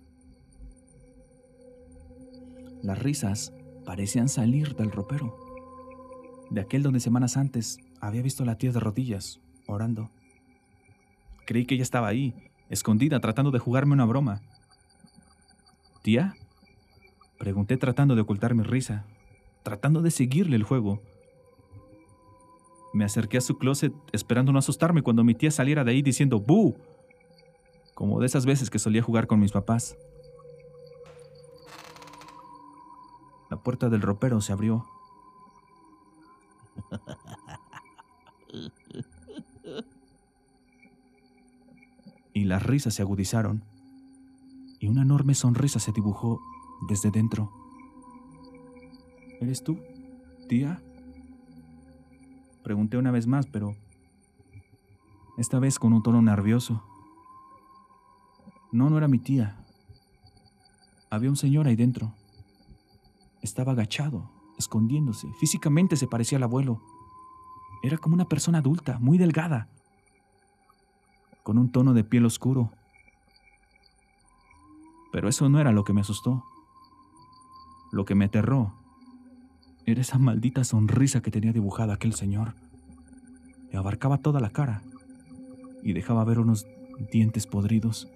Las 2.86 3.00
risas 3.00 3.52
parecían 3.84 4.28
salir 4.28 4.76
del 4.76 4.92
ropero, 4.92 5.36
de 6.50 6.60
aquel 6.60 6.84
donde 6.84 7.00
semanas 7.00 7.36
antes 7.36 7.78
había 8.00 8.22
visto 8.22 8.44
a 8.44 8.46
la 8.46 8.58
tía 8.58 8.70
de 8.70 8.78
rodillas, 8.78 9.40
orando. 9.66 10.08
Creí 11.46 11.66
que 11.66 11.74
ella 11.74 11.82
estaba 11.82 12.06
ahí, 12.06 12.32
escondida, 12.70 13.18
tratando 13.18 13.50
de 13.50 13.58
jugarme 13.58 13.94
una 13.94 14.04
broma. 14.04 14.40
¿Tía? 16.04 16.36
Pregunté 17.40 17.76
tratando 17.76 18.14
de 18.14 18.20
ocultar 18.20 18.54
mi 18.54 18.62
risa, 18.62 19.04
tratando 19.64 20.00
de 20.00 20.12
seguirle 20.12 20.54
el 20.54 20.62
juego. 20.62 21.02
Me 22.94 23.04
acerqué 23.04 23.38
a 23.38 23.40
su 23.40 23.58
closet 23.58 23.92
esperando 24.12 24.52
no 24.52 24.60
asustarme 24.60 25.02
cuando 25.02 25.24
mi 25.24 25.34
tía 25.34 25.50
saliera 25.50 25.82
de 25.82 25.90
ahí 25.90 26.02
diciendo 26.02 26.38
¡Bu! 26.38 26.76
Como 27.94 28.20
de 28.20 28.26
esas 28.26 28.46
veces 28.46 28.70
que 28.70 28.78
solía 28.78 29.02
jugar 29.02 29.26
con 29.26 29.40
mis 29.40 29.50
papás. 29.50 29.96
Puerta 33.66 33.88
del 33.88 34.00
ropero 34.00 34.40
se 34.40 34.52
abrió. 34.52 34.86
Y 42.32 42.44
las 42.44 42.62
risas 42.62 42.94
se 42.94 43.02
agudizaron, 43.02 43.64
y 44.78 44.86
una 44.86 45.02
enorme 45.02 45.34
sonrisa 45.34 45.80
se 45.80 45.90
dibujó 45.90 46.40
desde 46.88 47.10
dentro. 47.10 47.50
¿Eres 49.40 49.64
tú, 49.64 49.80
tía? 50.48 50.80
Pregunté 52.62 52.98
una 52.98 53.10
vez 53.10 53.26
más, 53.26 53.48
pero 53.48 53.74
esta 55.38 55.58
vez 55.58 55.80
con 55.80 55.92
un 55.92 56.04
tono 56.04 56.22
nervioso. 56.22 56.84
No, 58.70 58.90
no 58.90 58.98
era 58.98 59.08
mi 59.08 59.18
tía. 59.18 59.56
Había 61.10 61.30
un 61.30 61.36
señor 61.36 61.66
ahí 61.66 61.74
dentro. 61.74 62.14
Estaba 63.46 63.70
agachado, 63.70 64.28
escondiéndose. 64.58 65.32
Físicamente 65.34 65.94
se 65.96 66.08
parecía 66.08 66.36
al 66.36 66.42
abuelo. 66.42 66.82
Era 67.80 67.96
como 67.96 68.16
una 68.16 68.28
persona 68.28 68.58
adulta, 68.58 68.98
muy 68.98 69.18
delgada, 69.18 69.68
con 71.44 71.56
un 71.56 71.70
tono 71.70 71.94
de 71.94 72.02
piel 72.02 72.26
oscuro. 72.26 72.72
Pero 75.12 75.28
eso 75.28 75.48
no 75.48 75.60
era 75.60 75.70
lo 75.70 75.84
que 75.84 75.92
me 75.92 76.00
asustó. 76.00 76.44
Lo 77.92 78.04
que 78.04 78.16
me 78.16 78.24
aterró 78.24 78.74
era 79.84 80.00
esa 80.00 80.18
maldita 80.18 80.64
sonrisa 80.64 81.22
que 81.22 81.30
tenía 81.30 81.52
dibujada 81.52 81.94
aquel 81.94 82.14
señor. 82.14 82.56
Le 83.70 83.78
abarcaba 83.78 84.18
toda 84.18 84.40
la 84.40 84.50
cara 84.50 84.82
y 85.84 85.92
dejaba 85.92 86.24
ver 86.24 86.40
unos 86.40 86.66
dientes 87.12 87.46
podridos. 87.46 88.08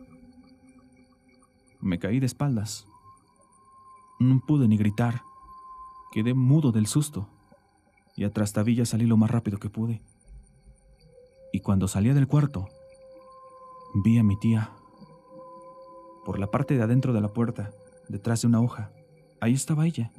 Me 1.81 2.01
caí 2.01 2.19
de 2.19 2.27
espaldas. 2.27 2.90
No 4.21 4.39
pude 4.39 4.69
ni 4.69 4.77
gritar. 4.77 5.23
Quedé 6.13 6.35
mudo 6.35 6.73
del 6.73 6.87
susto 6.87 7.27
y 8.17 8.25
a 8.25 8.31
trastabilla 8.31 8.85
salí 8.85 9.07
lo 9.07 9.17
más 9.17 9.31
rápido 9.31 9.59
que 9.59 9.71
pude. 9.71 10.03
Y 11.55 11.61
cuando 11.61 11.89
salía 11.89 12.13
del 12.13 12.29
cuarto, 12.29 12.69
vi 13.95 14.19
a 14.19 14.23
mi 14.23 14.39
tía. 14.39 14.73
Por 16.27 16.39
la 16.39 16.49
parte 16.49 16.77
de 16.77 16.83
adentro 16.83 17.15
de 17.15 17.23
la 17.23 17.29
puerta, 17.29 17.71
detrás 18.11 18.43
de 18.43 18.49
una 18.49 18.61
hoja, 18.61 18.93
ahí 19.41 19.55
estaba 19.55 19.87
ella, 19.87 20.13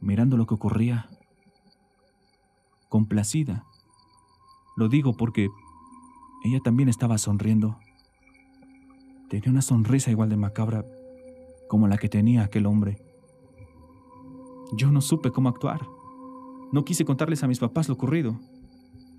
mirando 0.00 0.38
lo 0.38 0.46
que 0.46 0.54
ocurría. 0.54 1.10
Complacida. 2.88 3.66
Lo 4.74 4.88
digo 4.88 5.18
porque 5.18 5.50
ella 6.44 6.60
también 6.60 6.88
estaba 6.88 7.18
sonriendo. 7.18 7.78
Tenía 9.28 9.50
una 9.50 9.60
sonrisa 9.60 10.10
igual 10.10 10.30
de 10.30 10.38
macabra 10.38 10.86
como 11.68 11.86
la 11.88 11.98
que 11.98 12.08
tenía 12.08 12.42
aquel 12.42 12.66
hombre. 12.66 12.98
Yo 14.72 14.90
no 14.90 15.00
supe 15.00 15.30
cómo 15.30 15.48
actuar. 15.48 15.80
No 16.72 16.84
quise 16.84 17.04
contarles 17.04 17.42
a 17.42 17.48
mis 17.48 17.60
papás 17.60 17.88
lo 17.88 17.94
ocurrido. 17.94 18.38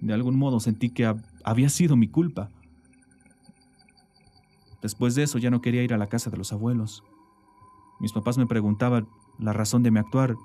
De 0.02 0.14
algún 0.14 0.38
modo 0.38 0.60
sentí 0.60 0.90
que 0.90 1.14
había 1.44 1.70
sido 1.70 1.96
mi 1.96 2.08
culpa. 2.08 2.50
Después 4.82 5.16
de 5.16 5.24
eso 5.24 5.38
ya 5.38 5.50
no 5.50 5.62
quería 5.62 5.84
ir 5.84 5.94
a 5.94 5.98
la 5.98 6.08
casa 6.08 6.30
de 6.30 6.38
los 6.38 6.54
abuelos. 6.54 7.04
Mis 8.00 8.14
papás 8.14 8.38
me 8.38 8.48
preguntaban 8.48 9.08
la 9.38 9.54
razón 9.54 9.84
de 9.84 9.92
mi 9.92 10.00
actuar. 10.00 10.36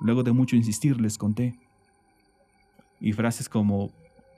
Luego 0.00 0.22
de 0.22 0.32
mucho 0.32 0.56
insistir 0.56 1.00
les 1.00 1.18
conté. 1.18 1.58
Y 3.00 3.12
frases 3.12 3.48
como, 3.48 3.90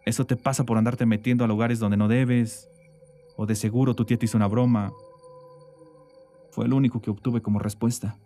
eso 0.06 0.26
te 0.26 0.36
pasa 0.36 0.64
por 0.64 0.78
andarte 0.78 1.06
metiendo 1.06 1.44
a 1.44 1.48
lugares 1.48 1.78
donde 1.78 1.96
no 1.96 2.08
debes, 2.08 2.68
o 3.36 3.46
de 3.46 3.54
seguro 3.54 3.94
tu 3.94 4.04
tía 4.04 4.18
te 4.18 4.24
hizo 4.24 4.36
una 4.36 4.48
broma. 4.48 4.92
Fue 6.54 6.68
lo 6.68 6.76
único 6.76 7.02
que 7.02 7.10
obtuve 7.10 7.42
como 7.42 7.58
respuesta. 7.58 8.16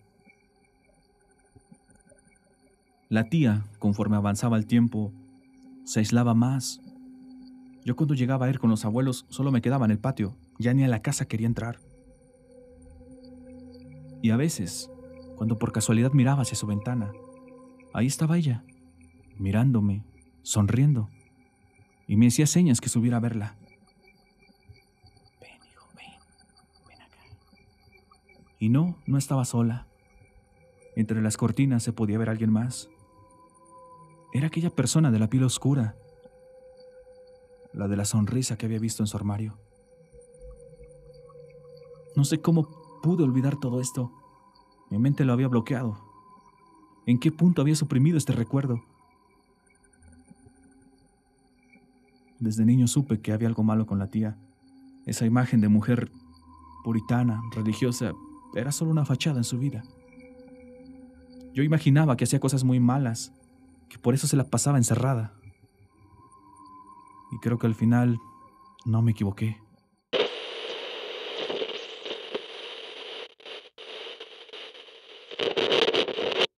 La 3.09 3.31
tía, 3.31 3.65
conforme 3.79 4.17
avanzaba 4.17 4.59
el 4.59 4.67
tiempo, 4.67 5.15
se 5.85 6.01
aislaba 6.01 6.35
más. 6.35 6.83
Yo 7.87 7.97
cuando 7.97 8.13
llegaba 8.13 8.45
a 8.45 8.51
ir 8.51 8.59
con 8.59 8.69
los 8.69 8.85
abuelos 8.85 9.25
solo 9.31 9.51
me 9.51 9.63
quedaba 9.63 9.87
en 9.87 9.93
el 9.93 9.99
patio, 9.99 10.37
ya 10.59 10.75
ni 10.75 10.85
a 10.85 10.89
la 10.89 11.01
casa 11.01 11.25
quería 11.25 11.47
entrar. 11.47 11.79
Y 14.21 14.29
a 14.29 14.37
veces, 14.37 14.91
cuando 15.37 15.59
por 15.59 15.73
casualidad 15.73 16.13
miraba 16.13 16.43
hacia 16.43 16.59
su 16.59 16.67
ventana, 16.67 17.11
ahí 17.95 18.09
estaba 18.09 18.37
ella, 18.37 18.63
mirándome, 19.39 20.05
sonriendo, 20.43 21.09
y 22.07 22.19
me 22.19 22.27
hacía 22.27 22.47
señas 22.47 22.83
que 22.83 22.91
subiera 22.91 23.17
a 23.17 23.21
verla. 23.21 23.57
Ven, 25.41 25.67
hijo, 25.67 25.89
ven, 25.97 26.13
ven 26.89 27.01
acá. 27.01 27.23
Y 28.59 28.69
no, 28.71 28.97
no 29.07 29.19
estaba 29.19 29.45
sola. 29.45 29.87
Entre 30.97 31.23
las 31.23 31.37
cortinas 31.37 31.83
se 31.83 31.93
podía 31.93 32.19
ver 32.19 32.29
alguien 32.29 32.51
más. 32.51 32.89
Era 34.33 34.49
aquella 34.49 34.71
persona 34.71 35.11
de 35.11 35.19
la 35.19 35.29
piel 35.29 35.45
oscura, 35.45 35.97
la 37.73 37.89
de 37.89 37.97
la 37.97 38.05
sonrisa 38.05 38.59
que 38.59 38.67
había 38.67 38.79
visto 38.79 39.03
en 39.03 39.07
su 39.07 39.17
armario. 39.17 39.59
No 42.17 42.25
sé 42.25 42.41
cómo 42.41 42.69
pude 43.01 43.23
olvidar 43.23 43.57
todo 43.57 43.81
esto. 43.81 44.13
Mi 44.91 44.99
mente 44.99 45.25
lo 45.25 45.33
había 45.33 45.49
bloqueado. 45.49 45.99
¿En 47.07 47.19
qué 47.19 47.31
punto 47.31 47.63
había 47.63 47.77
suprimido 47.77 48.19
este 48.19 48.33
recuerdo? 48.33 48.83
Desde 52.41 52.65
niño 52.65 52.87
supe 52.87 53.21
que 53.21 53.33
había 53.33 53.49
algo 53.49 53.63
malo 53.63 53.87
con 53.87 53.99
la 53.99 54.09
tía. 54.09 54.37
Esa 55.07 55.27
imagen 55.27 55.61
de 55.61 55.69
mujer 55.69 56.11
puritana, 56.85 57.41
religiosa, 57.53 58.13
era 58.55 58.73
solo 58.73 58.91
una 58.91 59.05
fachada 59.05 59.39
en 59.39 59.45
su 59.45 59.59
vida. 59.59 59.85
Yo 61.55 61.63
imaginaba 61.63 62.17
que 62.17 62.25
hacía 62.25 62.41
cosas 62.41 62.65
muy 62.65 62.81
malas, 62.81 63.33
que 63.89 63.99
por 63.99 64.15
eso 64.15 64.27
se 64.27 64.37
la 64.37 64.45
pasaba 64.45 64.79
encerrada. 64.79 65.35
Y 67.33 67.39
creo 67.39 67.59
que 67.59 67.67
al 67.67 67.75
final 67.75 68.19
no 68.85 69.03
me 69.03 69.13
equivoqué. 69.13 69.61